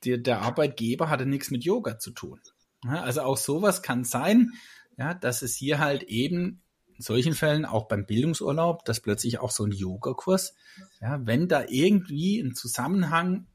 [0.05, 2.39] die, der Arbeitgeber hatte nichts mit Yoga zu tun.
[2.85, 4.53] Ja, also auch sowas kann sein,
[4.97, 6.61] ja, dass es hier halt eben
[6.95, 10.55] in solchen Fällen, auch beim Bildungsurlaub, dass plötzlich auch so ein Yogakurs,
[11.01, 13.47] ja, wenn da irgendwie ein Zusammenhang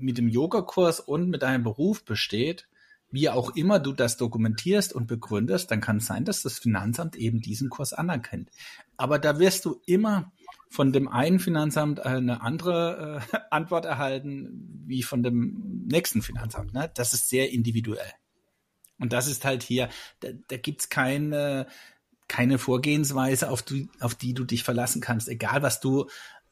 [0.00, 2.68] mit dem Yogakurs und mit deinem Beruf besteht,
[3.10, 7.16] wie auch immer du das dokumentierst und begründest, dann kann es sein, dass das Finanzamt
[7.16, 8.50] eben diesen Kurs anerkennt.
[8.96, 10.32] Aber da wirst du immer
[10.68, 16.74] von dem einen Finanzamt eine andere äh, Antwort erhalten wie von dem nächsten Finanzamt.
[16.74, 16.90] Ne?
[16.94, 18.12] Das ist sehr individuell.
[18.98, 19.88] Und das ist halt hier,
[20.20, 21.66] da, da gibt's keine,
[22.26, 25.28] keine Vorgehensweise, auf die, auf die du dich verlassen kannst.
[25.28, 26.08] Egal, was du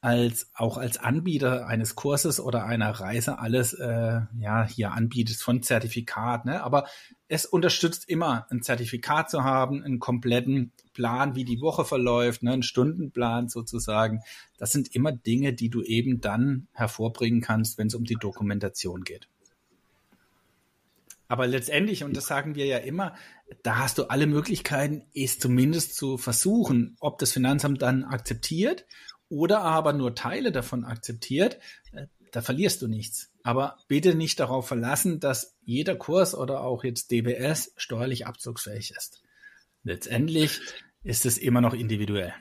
[0.07, 5.65] als auch als Anbieter eines Kurses oder einer Reise alles äh, ja hier anbietest von
[5.65, 6.63] Zertifikat, ne?
[6.63, 6.87] Aber
[7.27, 12.53] es unterstützt immer ein Zertifikat zu haben, einen kompletten Plan, wie die Woche verläuft, ne?
[12.53, 14.21] einen Stundenplan sozusagen.
[14.59, 19.03] Das sind immer Dinge, die du eben dann hervorbringen kannst, wenn es um die Dokumentation
[19.03, 19.29] geht.
[21.27, 23.17] Aber letztendlich, und das sagen wir ja immer,
[23.65, 28.87] da hast du alle Möglichkeiten, es zumindest zu versuchen, ob das Finanzamt dann akzeptiert
[29.29, 31.59] oder aber nur Teile davon akzeptiert,
[31.93, 33.31] äh, da verlierst du nichts.
[33.43, 39.23] Aber bitte nicht darauf verlassen, dass jeder Kurs oder auch jetzt DBS steuerlich abzugsfähig ist.
[39.85, 40.61] Letztendlich
[41.03, 42.35] ist es immer noch individuell.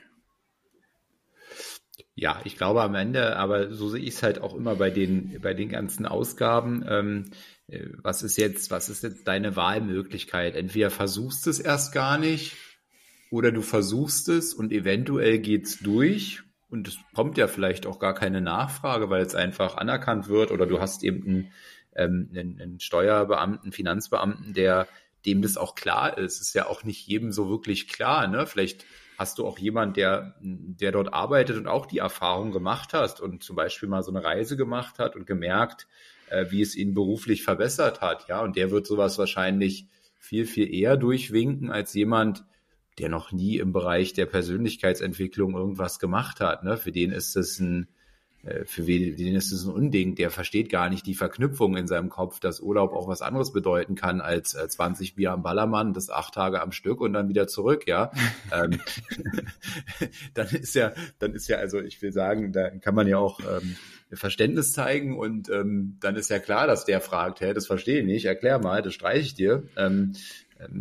[2.15, 5.39] Ja, ich glaube am Ende, aber so sehe ich es halt auch immer bei den,
[5.41, 6.83] bei den ganzen Ausgaben.
[6.87, 7.31] Ähm,
[7.67, 10.55] äh, was ist jetzt, was ist jetzt deine Wahlmöglichkeit?
[10.55, 12.55] Entweder versuchst es erst gar nicht
[13.31, 16.44] oder du versuchst es und eventuell geht's durch
[16.75, 20.65] und es kommt ja vielleicht auch gar keine Nachfrage, weil es einfach anerkannt wird oder
[20.65, 21.51] du hast eben einen,
[21.95, 24.87] ähm, einen, einen Steuerbeamten, Finanzbeamten, der
[25.25, 26.41] dem das auch klar ist.
[26.41, 28.27] Ist ja auch nicht jedem so wirklich klar.
[28.27, 28.45] Ne?
[28.45, 28.85] Vielleicht
[29.17, 33.41] hast du auch jemand, der, der dort arbeitet und auch die Erfahrung gemacht hast und
[33.43, 35.87] zum Beispiel mal so eine Reise gemacht hat und gemerkt,
[36.29, 38.27] äh, wie es ihn beruflich verbessert hat.
[38.27, 39.87] Ja, und der wird sowas wahrscheinlich
[40.19, 42.43] viel, viel eher durchwinken als jemand,
[42.99, 46.63] der noch nie im Bereich der Persönlichkeitsentwicklung irgendwas gemacht hat.
[46.63, 46.77] Ne?
[46.77, 47.87] Für den ist es ein,
[48.43, 52.09] äh, für den ist es ein Unding, der versteht gar nicht die Verknüpfung in seinem
[52.09, 56.09] Kopf, dass Urlaub auch was anderes bedeuten kann als 20 äh, Bier am Ballermann, das
[56.09, 58.11] acht Tage am Stück und dann wieder zurück, ja.
[58.51, 58.79] Ähm,
[60.35, 63.39] dann ist ja, dann ist ja, also ich will sagen, da kann man ja auch
[63.39, 63.75] ähm,
[64.13, 68.05] Verständnis zeigen und ähm, dann ist ja klar, dass der fragt, hä, das verstehe ich
[68.05, 69.63] nicht, erklär mal, das streiche ich dir.
[69.77, 70.13] Ähm,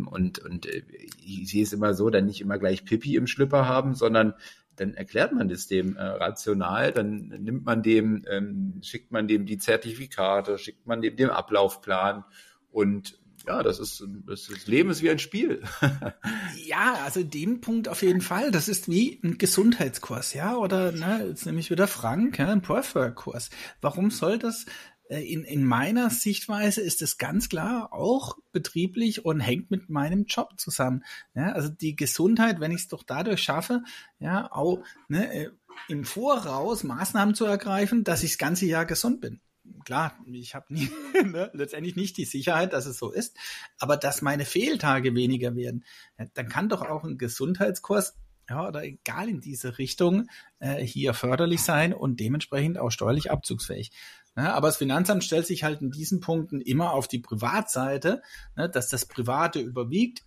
[0.05, 0.83] und, und äh,
[1.25, 4.33] ich sehe es immer so, dann nicht immer gleich Pipi im Schlipper haben, sondern
[4.75, 9.45] dann erklärt man das dem äh, rational, dann nimmt man dem, ähm, schickt man dem
[9.45, 12.25] die Zertifikate, schickt man dem den Ablaufplan
[12.71, 15.61] und ja, das ist, das, Leben ist wie ein Spiel.
[16.65, 18.49] ja, also dem Punkt auf jeden Fall.
[18.49, 22.61] Das ist wie ein Gesundheitskurs, ja, oder ne, jetzt nehme ich wieder Frank, ja, ein
[22.61, 23.51] Breathwork-Kurs.
[23.81, 24.65] Warum soll das
[25.09, 30.53] in, in meiner Sichtweise ist es ganz klar auch betrieblich und hängt mit meinem Job
[30.57, 31.03] zusammen.
[31.35, 33.83] Ja, also die Gesundheit, wenn ich es doch dadurch schaffe,
[34.19, 35.49] ja, auch ne, äh,
[35.89, 39.41] im Voraus Maßnahmen zu ergreifen, dass ich das ganze Jahr gesund bin.
[39.83, 40.65] Klar, ich habe
[41.23, 43.37] ne, letztendlich nicht die Sicherheit, dass es so ist,
[43.77, 45.83] aber dass meine Fehltage weniger werden,
[46.17, 48.15] ja, dann kann doch auch ein Gesundheitskurs
[48.49, 50.27] ja, oder egal in diese Richtung
[50.59, 53.91] äh, hier förderlich sein und dementsprechend auch steuerlich abzugsfähig.
[54.35, 54.53] Ne?
[54.53, 58.21] Aber das Finanzamt stellt sich halt in diesen Punkten immer auf die Privatseite,
[58.55, 60.23] ne, dass das Private überwiegt.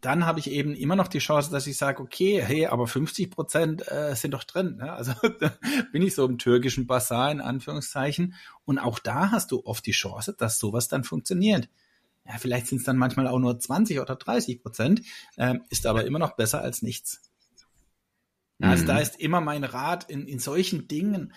[0.00, 3.32] Dann habe ich eben immer noch die Chance, dass ich sage, okay, hey, aber 50
[3.32, 4.76] Prozent äh, sind doch drin.
[4.76, 4.92] Ne?
[4.92, 5.12] Also
[5.92, 8.34] bin ich so im türkischen Basar in Anführungszeichen.
[8.64, 11.68] Und auch da hast du oft die Chance, dass sowas dann funktioniert.
[12.24, 15.02] Ja, vielleicht sind es dann manchmal auch nur 20 oder 30 Prozent,
[15.36, 17.28] äh, ist aber immer noch besser als nichts.
[18.60, 19.00] Also da mhm.
[19.00, 21.32] ist immer mein Rat in, in solchen Dingen,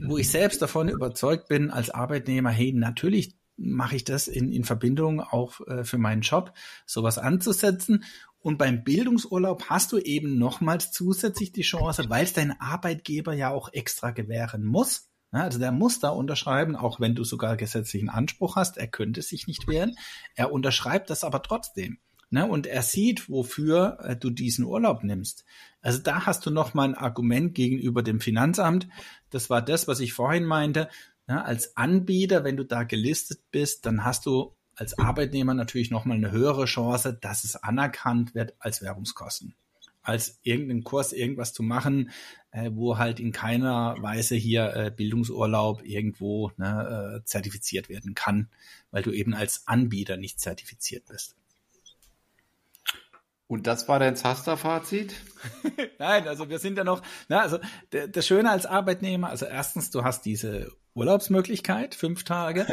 [0.00, 4.64] wo ich selbst davon überzeugt bin als Arbeitnehmer, hey, natürlich mache ich das in, in
[4.64, 6.52] Verbindung auch äh, für meinen Job,
[6.86, 8.04] sowas anzusetzen.
[8.40, 13.50] Und beim Bildungsurlaub hast du eben nochmals zusätzlich die Chance, weil es dein Arbeitgeber ja
[13.50, 15.08] auch extra gewähren muss.
[15.32, 18.76] Ja, also der muss da unterschreiben, auch wenn du sogar gesetzlichen Anspruch hast.
[18.76, 19.96] Er könnte sich nicht wehren.
[20.34, 21.98] Er unterschreibt das aber trotzdem.
[22.32, 22.46] Ne?
[22.46, 25.44] Und er sieht, wofür äh, du diesen Urlaub nimmst.
[25.82, 28.88] Also da hast du noch mal ein Argument gegenüber dem Finanzamt.
[29.28, 30.88] Das war das, was ich vorhin meinte.
[31.28, 36.06] Ja, als Anbieter, wenn du da gelistet bist, dann hast du als Arbeitnehmer natürlich noch
[36.06, 39.54] mal eine höhere Chance, dass es anerkannt wird als Werbungskosten.
[40.04, 42.10] als irgendeinen Kurs irgendwas zu machen,
[42.50, 48.48] äh, wo halt in keiner Weise hier äh, Bildungsurlaub irgendwo ne, äh, zertifiziert werden kann,
[48.90, 51.36] weil du eben als Anbieter nicht zertifiziert bist.
[53.52, 55.12] Und das war dein Zaster-Fazit?
[55.98, 57.58] Nein, also wir sind ja noch, na, also
[57.92, 62.66] der, der Schöne als Arbeitnehmer, also erstens, du hast diese Urlaubsmöglichkeit, fünf Tage,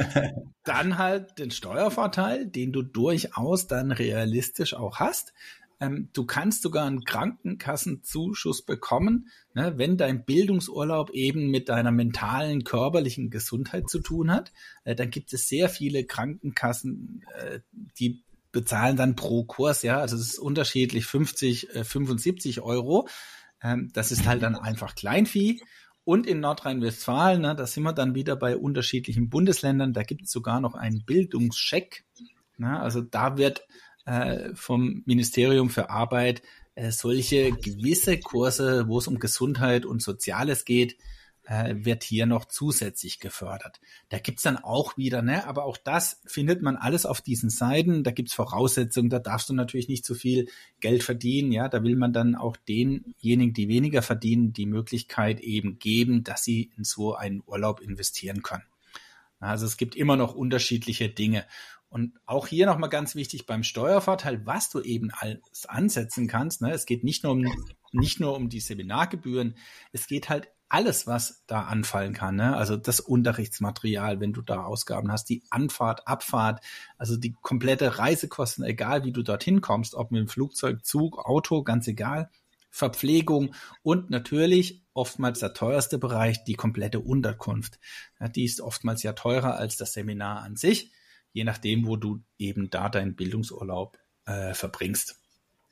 [0.63, 5.33] dann halt den Steuervorteil, den du durchaus dann realistisch auch hast.
[5.81, 12.63] Ähm, du kannst sogar einen Krankenkassenzuschuss bekommen, ne, wenn dein Bildungsurlaub eben mit deiner mentalen,
[12.63, 14.53] körperlichen Gesundheit zu tun hat.
[14.85, 17.59] Äh, dann gibt es sehr viele Krankenkassen, äh,
[17.99, 23.07] die bezahlen dann pro Kurs, ja, also es ist unterschiedlich 50, äh, 75 Euro.
[23.61, 25.61] Ähm, das ist halt dann einfach Kleinvieh.
[26.03, 30.31] Und in Nordrhein-Westfalen, ne, da sind wir dann wieder bei unterschiedlichen Bundesländern, da gibt es
[30.31, 32.05] sogar noch einen Bildungscheck.
[32.57, 33.67] Ne, also da wird
[34.05, 36.41] äh, vom Ministerium für Arbeit
[36.73, 40.97] äh, solche gewisse Kurse, wo es um Gesundheit und Soziales geht,
[41.49, 43.81] äh, wird hier noch zusätzlich gefördert.
[44.09, 48.03] Da gibt's dann auch wieder, ne, aber auch das findet man alles auf diesen Seiten.
[48.03, 50.47] Da gibt's Voraussetzungen, da darfst du natürlich nicht so viel
[50.79, 51.51] Geld verdienen.
[51.51, 56.43] Ja, da will man dann auch denjenigen, die weniger verdienen, die Möglichkeit eben geben, dass
[56.43, 58.65] sie in so einen Urlaub investieren können.
[59.39, 61.47] Also es gibt immer noch unterschiedliche Dinge.
[61.87, 66.61] Und auch hier nochmal ganz wichtig beim Steuervorteil, was du eben alles ansetzen kannst.
[66.61, 66.71] Ne?
[66.71, 67.51] Es geht nicht nur um,
[67.91, 69.55] nicht nur um die Seminargebühren,
[69.91, 72.35] es geht halt alles, was da anfallen kann.
[72.35, 72.55] Ne?
[72.55, 76.63] Also das Unterrichtsmaterial, wenn du da Ausgaben hast, die Anfahrt, Abfahrt,
[76.97, 81.63] also die komplette Reisekosten, egal wie du dorthin kommst, ob mit dem Flugzeug, Zug, Auto,
[81.63, 82.29] ganz egal.
[82.71, 87.79] Verpflegung und natürlich oftmals der teuerste Bereich, die komplette Unterkunft.
[88.19, 90.91] Ja, die ist oftmals ja teurer als das Seminar an sich,
[91.33, 95.19] je nachdem, wo du eben da deinen Bildungsurlaub äh, verbringst.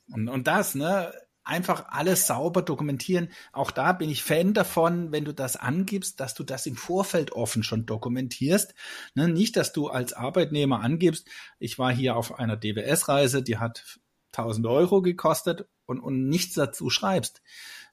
[0.09, 1.13] Und, und das, ne,
[1.47, 3.29] einfach alles sauber dokumentieren.
[3.53, 7.31] Auch da bin ich Fan davon, wenn du das angibst, dass du das im Vorfeld
[7.31, 8.75] offen schon dokumentierst.
[9.15, 11.27] Ne, nicht, dass du als Arbeitnehmer angibst,
[11.59, 13.99] ich war hier auf einer DWS-Reise, die hat
[14.33, 17.41] 1000 Euro gekostet und, und nichts dazu schreibst.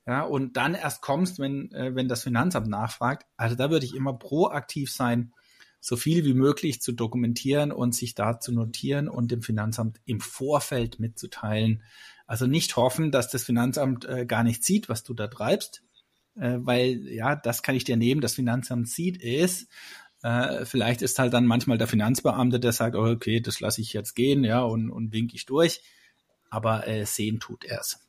[0.06, 3.26] Ja, und dann erst kommst, wenn, äh, wenn das Finanzamt nachfragt.
[3.36, 5.32] Also da würde ich immer proaktiv sein,
[5.80, 10.20] so viel wie möglich zu dokumentieren und sich da zu notieren und dem Finanzamt im
[10.20, 11.82] Vorfeld mitzuteilen,
[12.26, 15.82] also nicht hoffen, dass das Finanzamt äh, gar nicht sieht, was du da treibst,
[16.36, 18.20] äh, weil ja, das kann ich dir nehmen.
[18.20, 19.68] Das Finanzamt sieht es.
[20.22, 23.92] Äh, vielleicht ist halt dann manchmal der Finanzbeamte, der sagt, oh, okay, das lasse ich
[23.92, 25.82] jetzt gehen, ja, und, und wink ich durch.
[26.48, 28.00] Aber äh, sehen tut er es.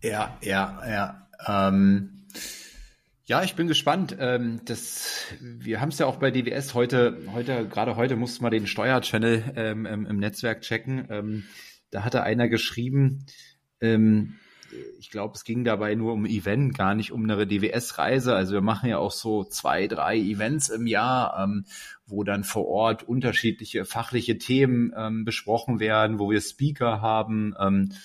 [0.00, 1.28] Ja, ja, ja.
[1.46, 2.26] Ähm
[3.26, 4.16] ja, ich bin gespannt.
[4.18, 8.50] Ähm, das, wir haben es ja auch bei DWS heute, heute, gerade heute mussten wir
[8.50, 11.06] den Steuerchannel ähm, im Netzwerk checken.
[11.10, 11.44] Ähm,
[11.90, 13.24] da hatte einer geschrieben,
[13.80, 14.34] ähm,
[14.98, 18.34] ich glaube, es ging dabei nur um Event, gar nicht um eine DWS-Reise.
[18.34, 21.64] Also wir machen ja auch so zwei, drei Events im Jahr, ähm,
[22.06, 27.92] wo dann vor Ort unterschiedliche fachliche Themen ähm, besprochen werden, wo wir Speaker haben ähm,
[27.92, 27.96] äh,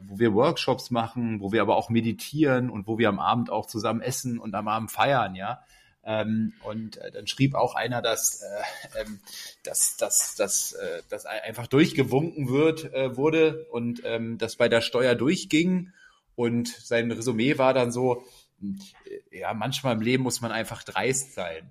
[0.00, 3.66] wo wir Workshops machen, wo wir aber auch meditieren und wo wir am Abend auch
[3.66, 5.62] zusammen essen und am Abend feiern, ja.
[6.04, 9.20] Ähm, und äh, dann schrieb auch einer, dass, äh, ähm,
[9.64, 14.80] dass, dass, dass, äh, dass einfach durchgewunken wird, äh, wurde und ähm, das bei der
[14.80, 15.92] Steuer durchging.
[16.34, 18.24] Und sein Resümee war dann so,
[18.62, 21.68] äh, ja, manchmal im Leben muss man einfach dreist sein.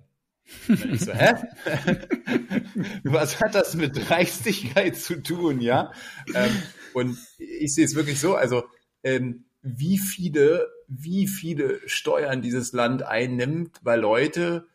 [0.68, 1.34] Und ich so, hä?
[3.04, 5.92] Was hat das mit Dreistigkeit zu tun, ja?
[6.34, 6.62] Ähm,
[6.94, 8.64] und ich sehe es wirklich so, also
[9.02, 14.66] ähm, wie viele, wie viele Steuern dieses Land einnimmt, weil Leute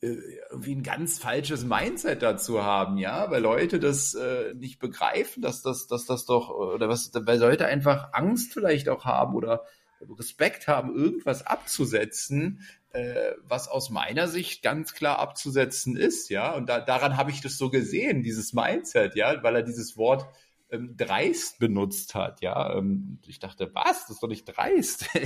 [0.00, 0.16] äh,
[0.50, 5.62] irgendwie ein ganz falsches Mindset dazu haben, ja, weil Leute das äh, nicht begreifen, dass
[5.62, 9.64] das, dass das doch, oder was, weil Leute einfach Angst vielleicht auch haben oder
[10.00, 16.54] Respekt haben, irgendwas abzusetzen, äh, was aus meiner Sicht ganz klar abzusetzen ist, ja.
[16.54, 20.26] Und da, daran habe ich das so gesehen, dieses Mindset, ja, weil er dieses Wort
[20.70, 22.76] ähm, dreist benutzt hat, ja.
[22.76, 24.02] Ähm, ich dachte, was?
[24.02, 25.06] Das ist doch nicht dreist.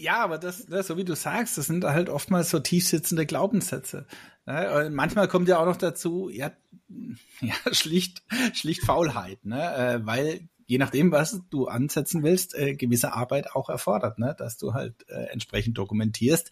[0.00, 4.06] Ja, aber das, das, so wie du sagst, das sind halt oftmals so tiefsitzende Glaubenssätze.
[4.46, 4.90] Ne?
[4.92, 6.52] manchmal kommt ja auch noch dazu, ja,
[7.40, 8.22] ja schlicht,
[8.54, 9.74] schlicht Faulheit, ne?
[9.74, 14.36] Äh, weil je nachdem, was du ansetzen willst, äh, gewisse Arbeit auch erfordert, ne?
[14.38, 16.50] dass du halt äh, entsprechend dokumentierst.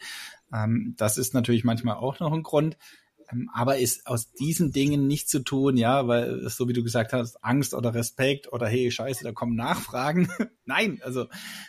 [0.52, 2.78] Ähm, das ist natürlich manchmal auch noch ein Grund.
[3.30, 7.12] Ähm, aber ist aus diesen Dingen nicht zu tun, ja, weil so wie du gesagt
[7.12, 10.28] hast, Angst oder Respekt oder hey, scheiße, da kommen Nachfragen.
[10.64, 11.26] Nein, also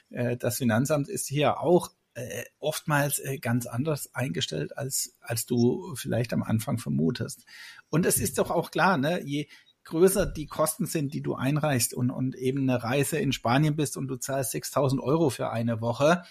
[0.09, 5.93] äh, das Finanzamt ist hier auch äh, oftmals äh, ganz anders eingestellt, als, als du
[5.95, 7.45] vielleicht am Anfang vermutest.
[7.89, 9.47] Und es ist doch auch klar, ne, je
[9.83, 13.97] größer die Kosten sind, die du einreichst und, und eben eine Reise in Spanien bist
[13.97, 16.23] und du zahlst 6000 Euro für eine Woche,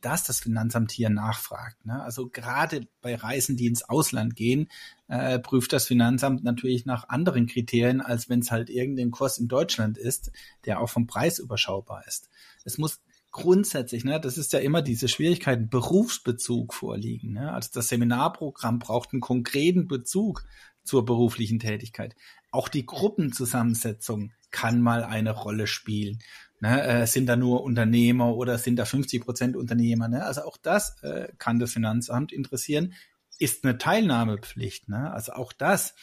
[0.00, 1.84] dass das Finanzamt hier nachfragt.
[1.86, 2.02] Ne?
[2.02, 4.68] Also gerade bei Reisen, die ins Ausland gehen,
[5.08, 9.48] äh, prüft das Finanzamt natürlich nach anderen Kriterien, als wenn es halt irgendein Kurs in
[9.48, 10.30] Deutschland ist,
[10.64, 12.28] der auch vom Preis überschaubar ist.
[12.64, 17.32] Es muss grundsätzlich, ne, das ist ja immer diese Schwierigkeit, Berufsbezug vorliegen.
[17.32, 17.52] Ne?
[17.52, 20.44] Also das Seminarprogramm braucht einen konkreten Bezug
[20.82, 22.14] zur beruflichen Tätigkeit.
[22.50, 26.18] Auch die Gruppenzusammensetzung kann mal eine Rolle spielen.
[26.60, 30.08] Ne, äh, sind da nur Unternehmer oder sind da 50 Prozent Unternehmer?
[30.08, 30.24] Ne?
[30.24, 32.94] Also auch das äh, kann das Finanzamt interessieren.
[33.38, 34.88] Ist eine Teilnahmepflicht.
[34.88, 35.12] Ne?
[35.12, 35.94] Also auch das,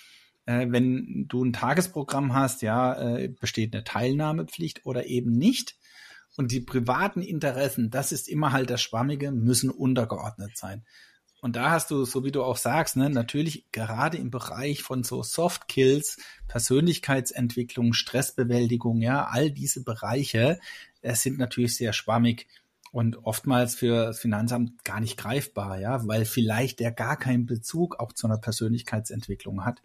[0.46, 5.76] äh, wenn du ein Tagesprogramm hast, ja, äh, besteht eine Teilnahmepflicht oder eben nicht.
[6.38, 10.86] Und die privaten Interessen, das ist immer halt das Schwammige, müssen untergeordnet sein.
[11.46, 15.04] Und da hast du, so wie du auch sagst, ne, natürlich gerade im Bereich von
[15.04, 16.18] so Soft Kills,
[16.48, 20.60] Persönlichkeitsentwicklung, Stressbewältigung, ja, all diese Bereiche
[21.04, 22.48] äh, sind natürlich sehr schwammig
[22.92, 28.00] und oftmals für das Finanzamt gar nicht greifbar, ja, weil vielleicht der gar keinen Bezug
[28.00, 29.84] auch zu einer Persönlichkeitsentwicklung hat.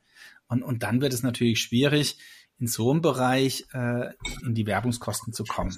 [0.49, 2.17] Und, und dann wird es natürlich schwierig,
[2.59, 4.15] in so einem Bereich äh,
[4.47, 5.77] in die Werbungskosten zu kommen.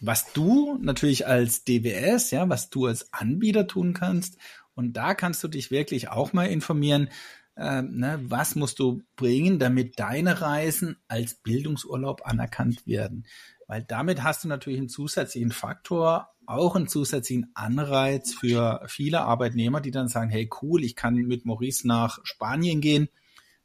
[0.00, 4.38] Was du natürlich als DWS, ja, was du als Anbieter tun kannst,
[4.78, 7.08] und da kannst du dich wirklich auch mal informieren,
[7.56, 13.26] äh, ne, was musst du bringen, damit deine Reisen als Bildungsurlaub anerkannt werden.
[13.66, 19.80] Weil damit hast du natürlich einen zusätzlichen Faktor, auch einen zusätzlichen Anreiz für viele Arbeitnehmer,
[19.80, 23.08] die dann sagen, hey cool, ich kann mit Maurice nach Spanien gehen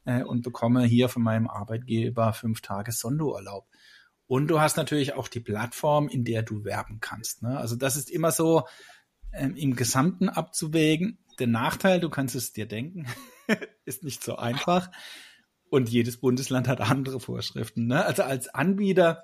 [0.05, 3.67] äh, und bekomme hier von meinem Arbeitgeber fünf Tage Sonderurlaub.
[4.25, 7.43] Und du hast natürlich auch die Plattform, in der du werben kannst.
[7.43, 7.55] Ne?
[7.55, 8.63] Also das ist immer so,
[9.33, 11.17] ähm, im Gesamten abzuwägen.
[11.39, 13.07] Der Nachteil, du kannst es dir denken,
[13.85, 14.91] ist nicht so einfach.
[15.69, 17.87] Und jedes Bundesland hat andere Vorschriften.
[17.87, 18.05] Ne?
[18.05, 19.23] Also als Anbieter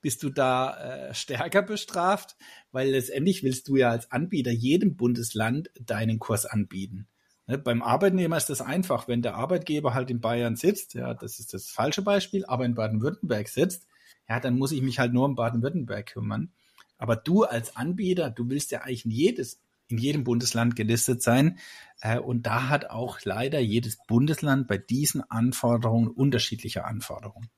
[0.00, 2.36] bist du da äh, stärker bestraft,
[2.70, 7.08] weil letztendlich willst du ja als Anbieter jedem Bundesland deinen Kurs anbieten.
[7.46, 7.58] Ne?
[7.58, 11.52] Beim Arbeitnehmer ist das einfach, wenn der Arbeitgeber halt in Bayern sitzt, ja, das ist
[11.52, 13.88] das falsche Beispiel, aber in Baden-Württemberg sitzt,
[14.28, 16.52] ja, dann muss ich mich halt nur um Baden-Württemberg kümmern.
[16.98, 21.58] Aber du als Anbieter, du willst ja eigentlich in jedes in jedem Bundesland gelistet sein.
[22.00, 27.48] Äh, und da hat auch leider jedes Bundesland bei diesen Anforderungen unterschiedliche Anforderungen.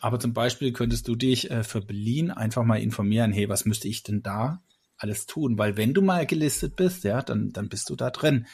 [0.00, 3.88] Aber zum Beispiel könntest du dich äh, für Berlin einfach mal informieren, hey, was müsste
[3.88, 4.62] ich denn da
[4.98, 5.56] alles tun?
[5.56, 8.46] Weil wenn du mal gelistet bist, ja, dann, dann bist du da drin.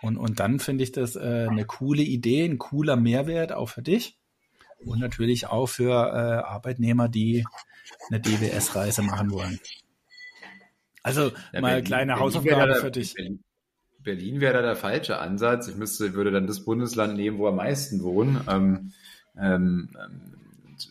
[0.00, 3.82] Und, und dann finde ich das äh, eine coole Idee, ein cooler Mehrwert auch für
[3.82, 4.19] dich
[4.84, 7.44] und natürlich auch für äh, Arbeitnehmer, die
[8.08, 9.60] eine DWS-Reise machen wollen.
[11.02, 13.14] Also ja, mal Berlin, kleine Berlin Hausaufgabe für dich.
[13.14, 13.44] Berlin,
[14.02, 15.68] Berlin wäre da der falsche Ansatz.
[15.68, 18.40] Ich müsste, würde dann das Bundesland nehmen, wo am meisten wohnen.
[18.48, 18.92] Ähm,
[19.38, 19.90] ähm,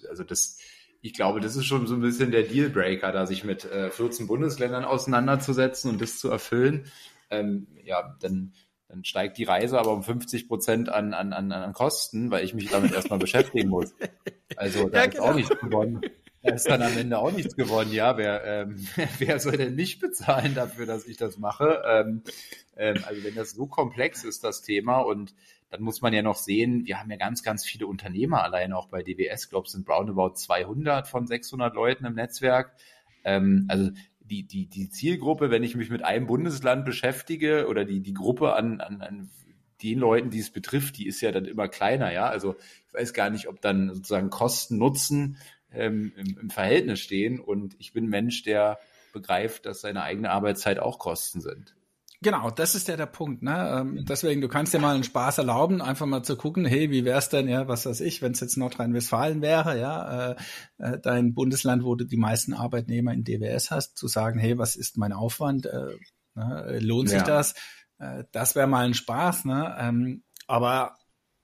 [0.09, 0.57] also das,
[1.01, 4.27] ich glaube, das ist schon so ein bisschen der Dealbreaker, da sich mit äh, 14
[4.27, 6.85] Bundesländern auseinanderzusetzen und das zu erfüllen.
[7.29, 8.53] Ähm, ja, dann,
[8.89, 12.55] dann steigt die Reise aber um 50 Prozent an, an, an, an Kosten, weil ich
[12.55, 13.93] mich damit erstmal beschäftigen muss.
[14.55, 15.25] Also da ja, ist genau.
[15.25, 16.01] auch nicht gewonnen.
[16.41, 17.91] Da ist dann am Ende auch nichts geworden.
[17.91, 18.87] Ja, wer, ähm,
[19.19, 21.83] wer soll denn nicht bezahlen dafür, dass ich das mache?
[21.85, 22.23] Ähm,
[22.77, 25.35] ähm, also wenn das so komplex ist, das Thema, und
[25.69, 28.87] dann muss man ja noch sehen, wir haben ja ganz, ganz viele Unternehmer alleine auch
[28.87, 29.43] bei DWS.
[29.43, 32.73] Ich glaube, es sind roundabout 200 von 600 Leuten im Netzwerk.
[33.23, 33.91] Ähm, also
[34.29, 38.53] die, die, die Zielgruppe, wenn ich mich mit einem Bundesland beschäftige oder die, die Gruppe
[38.53, 39.29] an, an, an
[39.81, 42.27] den Leuten, die es betrifft, die ist ja dann immer kleiner, ja.
[42.27, 42.55] Also
[42.87, 45.37] ich weiß gar nicht, ob dann sozusagen Kosten, Nutzen
[45.71, 47.39] ähm, im, im Verhältnis stehen.
[47.39, 48.79] Und ich bin Mensch, der
[49.13, 51.75] begreift, dass seine eigene Arbeitszeit auch Kosten sind.
[52.21, 53.43] Genau, das ist ja der Punkt.
[53.43, 53.79] Ne?
[53.79, 57.05] Ähm, deswegen, du kannst dir mal einen Spaß erlauben, einfach mal zu gucken, hey, wie
[57.05, 60.35] wär's denn, ja, was weiß ich, wenn es jetzt Nordrhein-Westfalen wäre, ja, äh,
[60.79, 64.75] äh, dein Bundesland, wo du die meisten Arbeitnehmer in DWS hast, zu sagen, hey, was
[64.75, 65.95] ist mein Aufwand, äh,
[66.35, 67.25] ne, lohnt sich ja.
[67.25, 67.53] das?
[67.99, 69.77] Äh, das wäre mal ein Spaß, ne?
[69.79, 70.97] Ähm, aber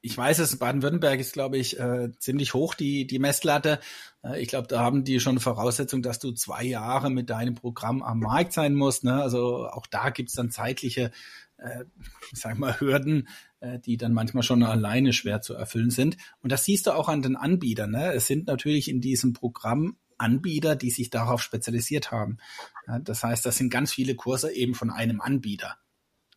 [0.06, 3.80] ich weiß es, Baden-Württemberg ist, glaube ich, äh, ziemlich hoch, die, die Messlatte.
[4.24, 8.04] Äh, ich glaube, da haben die schon Voraussetzung, dass du zwei Jahre mit deinem Programm
[8.04, 9.04] am Markt sein musst.
[9.04, 9.20] Ne?
[9.20, 11.10] Also auch da gibt's dann zeitliche,
[11.58, 11.86] äh,
[12.34, 13.28] sag mal, Hürden,
[13.62, 16.18] äh, die dann manchmal schon alleine schwer zu erfüllen sind.
[16.44, 17.90] Und das siehst du auch an den Anbietern.
[17.90, 18.14] Ne?
[18.14, 22.38] Es sind natürlich in diesem Programm Anbieter, die sich darauf spezialisiert haben.
[22.88, 25.78] Ja, das heißt, das sind ganz viele Kurse eben von einem Anbieter.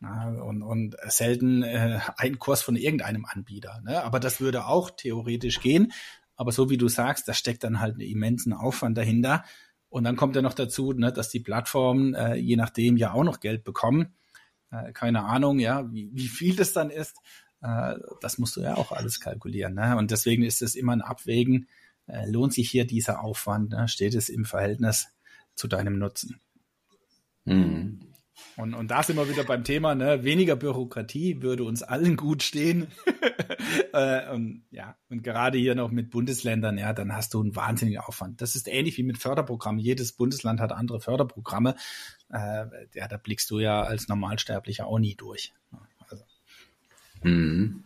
[0.01, 3.81] Und, und selten äh, ein Kurs von irgendeinem Anbieter.
[3.83, 4.01] Ne?
[4.01, 5.91] Aber das würde auch theoretisch gehen.
[6.37, 9.43] Aber so wie du sagst, da steckt dann halt einen immensen Aufwand dahinter.
[9.89, 13.25] Und dann kommt ja noch dazu, ne, dass die Plattformen äh, je nachdem ja auch
[13.25, 14.13] noch Geld bekommen.
[14.71, 17.17] Äh, keine Ahnung, ja, wie, wie viel das dann ist.
[17.61, 19.73] Äh, das musst du ja auch alles kalkulieren.
[19.73, 19.97] Ne?
[19.97, 21.67] Und deswegen ist es immer ein Abwägen.
[22.07, 23.71] Äh, lohnt sich hier dieser Aufwand?
[23.71, 23.87] Ne?
[23.87, 25.09] Steht es im Verhältnis
[25.55, 26.39] zu deinem Nutzen?
[27.45, 28.08] Mhm.
[28.57, 30.23] Und, und da sind wir wieder beim Thema, ne?
[30.23, 32.87] weniger Bürokratie würde uns allen gut stehen.
[33.93, 38.01] äh, und, ja, und gerade hier noch mit Bundesländern, ja, dann hast du einen wahnsinnigen
[38.01, 38.41] Aufwand.
[38.41, 39.79] Das ist ähnlich wie mit Förderprogrammen.
[39.79, 41.75] Jedes Bundesland hat andere Förderprogramme.
[42.31, 45.53] Äh, ja, da blickst du ja als Normalsterblicher auch nie durch.
[46.09, 46.25] Also.
[47.23, 47.85] Mhm.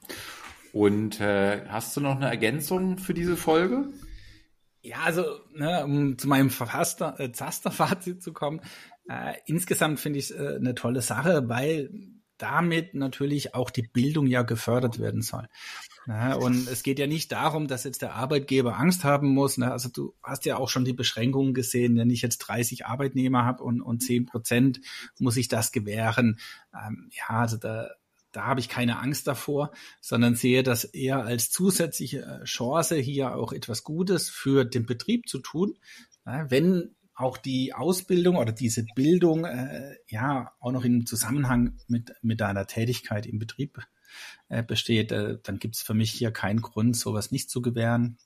[0.73, 3.89] Und äh, hast du noch eine Ergänzung für diese Folge?
[4.81, 5.23] Ja, also
[5.53, 8.59] ne, um zu meinem verfasster äh, Zaster-Fazit zu kommen,
[9.09, 11.89] äh, insgesamt finde ich es äh, eine tolle Sache, weil
[12.37, 15.47] damit natürlich auch die Bildung ja gefördert werden soll.
[16.07, 19.57] Ja, und es geht ja nicht darum, dass jetzt der Arbeitgeber Angst haben muss.
[19.57, 19.71] Ne?
[19.71, 23.63] Also du hast ja auch schon die Beschränkungen gesehen, wenn ich jetzt 30 Arbeitnehmer habe
[23.63, 24.81] und, und 10 Prozent
[25.19, 26.39] muss ich das gewähren.
[26.73, 27.91] Ähm, ja, also da,
[28.33, 33.53] da habe ich keine Angst davor, sondern sehe das eher als zusätzliche Chance, hier auch
[33.53, 35.77] etwas Gutes für den Betrieb zu tun.
[36.25, 42.13] Ja, wenn auch die Ausbildung oder diese Bildung äh, ja auch noch im Zusammenhang mit,
[42.21, 43.79] mit deiner Tätigkeit im Betrieb
[44.49, 48.17] äh, besteht, äh, dann gibt es für mich hier keinen Grund, sowas nicht zu gewähren.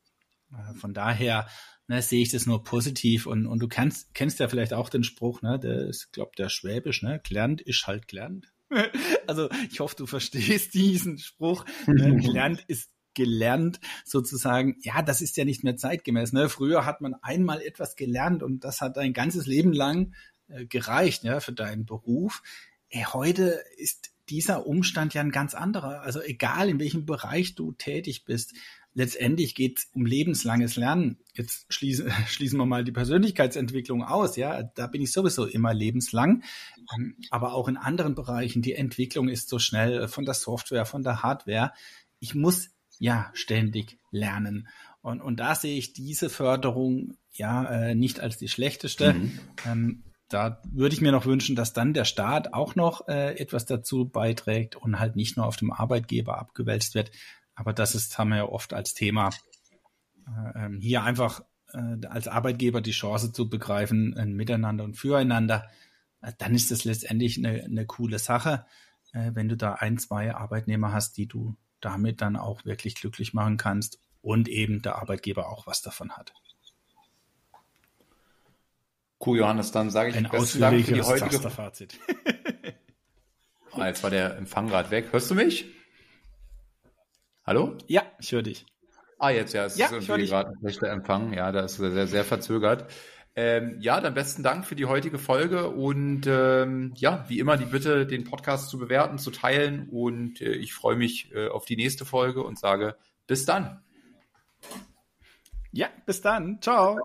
[0.52, 1.48] Äh, von daher
[1.88, 5.04] ne, sehe ich das nur positiv und, und du kennst, kennst ja vielleicht auch den
[5.04, 8.54] Spruch, ne, der ist, glaube der Schwäbisch, ne, gelernt ist halt gelernt.
[9.28, 11.66] also ich hoffe, du verstehst diesen Spruch.
[11.88, 16.32] Ne, gelernt ist gelernt, sozusagen, ja, das ist ja nicht mehr zeitgemäß.
[16.32, 16.47] Ne?
[16.47, 20.13] Früher hat man einmal etwas gelernt und das hat dein ganzes Leben lang
[20.47, 22.43] äh, gereicht ja, für deinen Beruf.
[22.89, 26.01] Ey, heute ist dieser Umstand ja ein ganz anderer.
[26.01, 28.53] Also egal, in welchem Bereich du tätig bist,
[28.93, 31.18] letztendlich geht es um lebenslanges Lernen.
[31.34, 34.36] Jetzt schließen, schließen wir mal die Persönlichkeitsentwicklung aus.
[34.36, 36.43] Ja, da bin ich sowieso immer lebenslang.
[36.95, 41.03] Ähm, aber auch in anderen Bereichen, die Entwicklung ist so schnell von der Software, von
[41.03, 41.72] der Hardware.
[42.20, 42.70] Ich muss
[43.00, 44.68] ja ständig lernen.
[45.02, 49.14] Und, und da sehe ich diese Förderung ja äh, nicht als die schlechteste.
[49.14, 49.39] Mhm.
[49.66, 53.66] Ähm, da würde ich mir noch wünschen, dass dann der Staat auch noch äh, etwas
[53.66, 57.12] dazu beiträgt und halt nicht nur auf dem Arbeitgeber abgewälzt wird.
[57.56, 59.30] Aber das ist, haben wir ja oft als Thema,
[60.28, 61.41] äh, ähm, hier einfach
[61.74, 65.70] äh, als Arbeitgeber die Chance zu begreifen, ein Miteinander und Füreinander.
[66.22, 68.66] Äh, dann ist das letztendlich eine, eine coole Sache,
[69.14, 73.34] äh, wenn du da ein, zwei Arbeitnehmer hast, die du damit dann auch wirklich glücklich
[73.34, 76.34] machen kannst und eben der Arbeitgeber auch was davon hat.
[79.26, 82.00] Cool, Johannes, dann sage ich Ein besten Dank für die heutige Fazit.
[83.72, 85.08] ah, jetzt war der Empfang gerade weg.
[85.12, 85.66] Hörst du mich?
[87.46, 87.78] Hallo?
[87.88, 88.66] Ja, ich höre dich.
[89.20, 91.34] Ah, jetzt, ja, es ja, ist irgendwie gerade ein schlechter Empfang.
[91.34, 92.92] Ja, da ist sehr, sehr verzögert.
[93.40, 97.66] Ähm, ja, dann besten Dank für die heutige Folge und ähm, ja, wie immer die
[97.66, 101.76] Bitte, den Podcast zu bewerten, zu teilen und äh, ich freue mich äh, auf die
[101.76, 102.96] nächste Folge und sage
[103.28, 103.84] bis dann.
[105.72, 106.60] Ja, bis dann.
[106.64, 106.98] Ciao.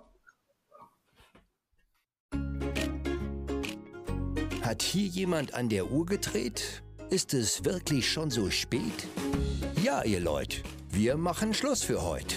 [4.63, 6.83] Hat hier jemand an der Uhr gedreht?
[7.11, 9.07] Ist es wirklich schon so spät?
[9.83, 12.37] Ja, ihr Leute, wir machen Schluss für heute.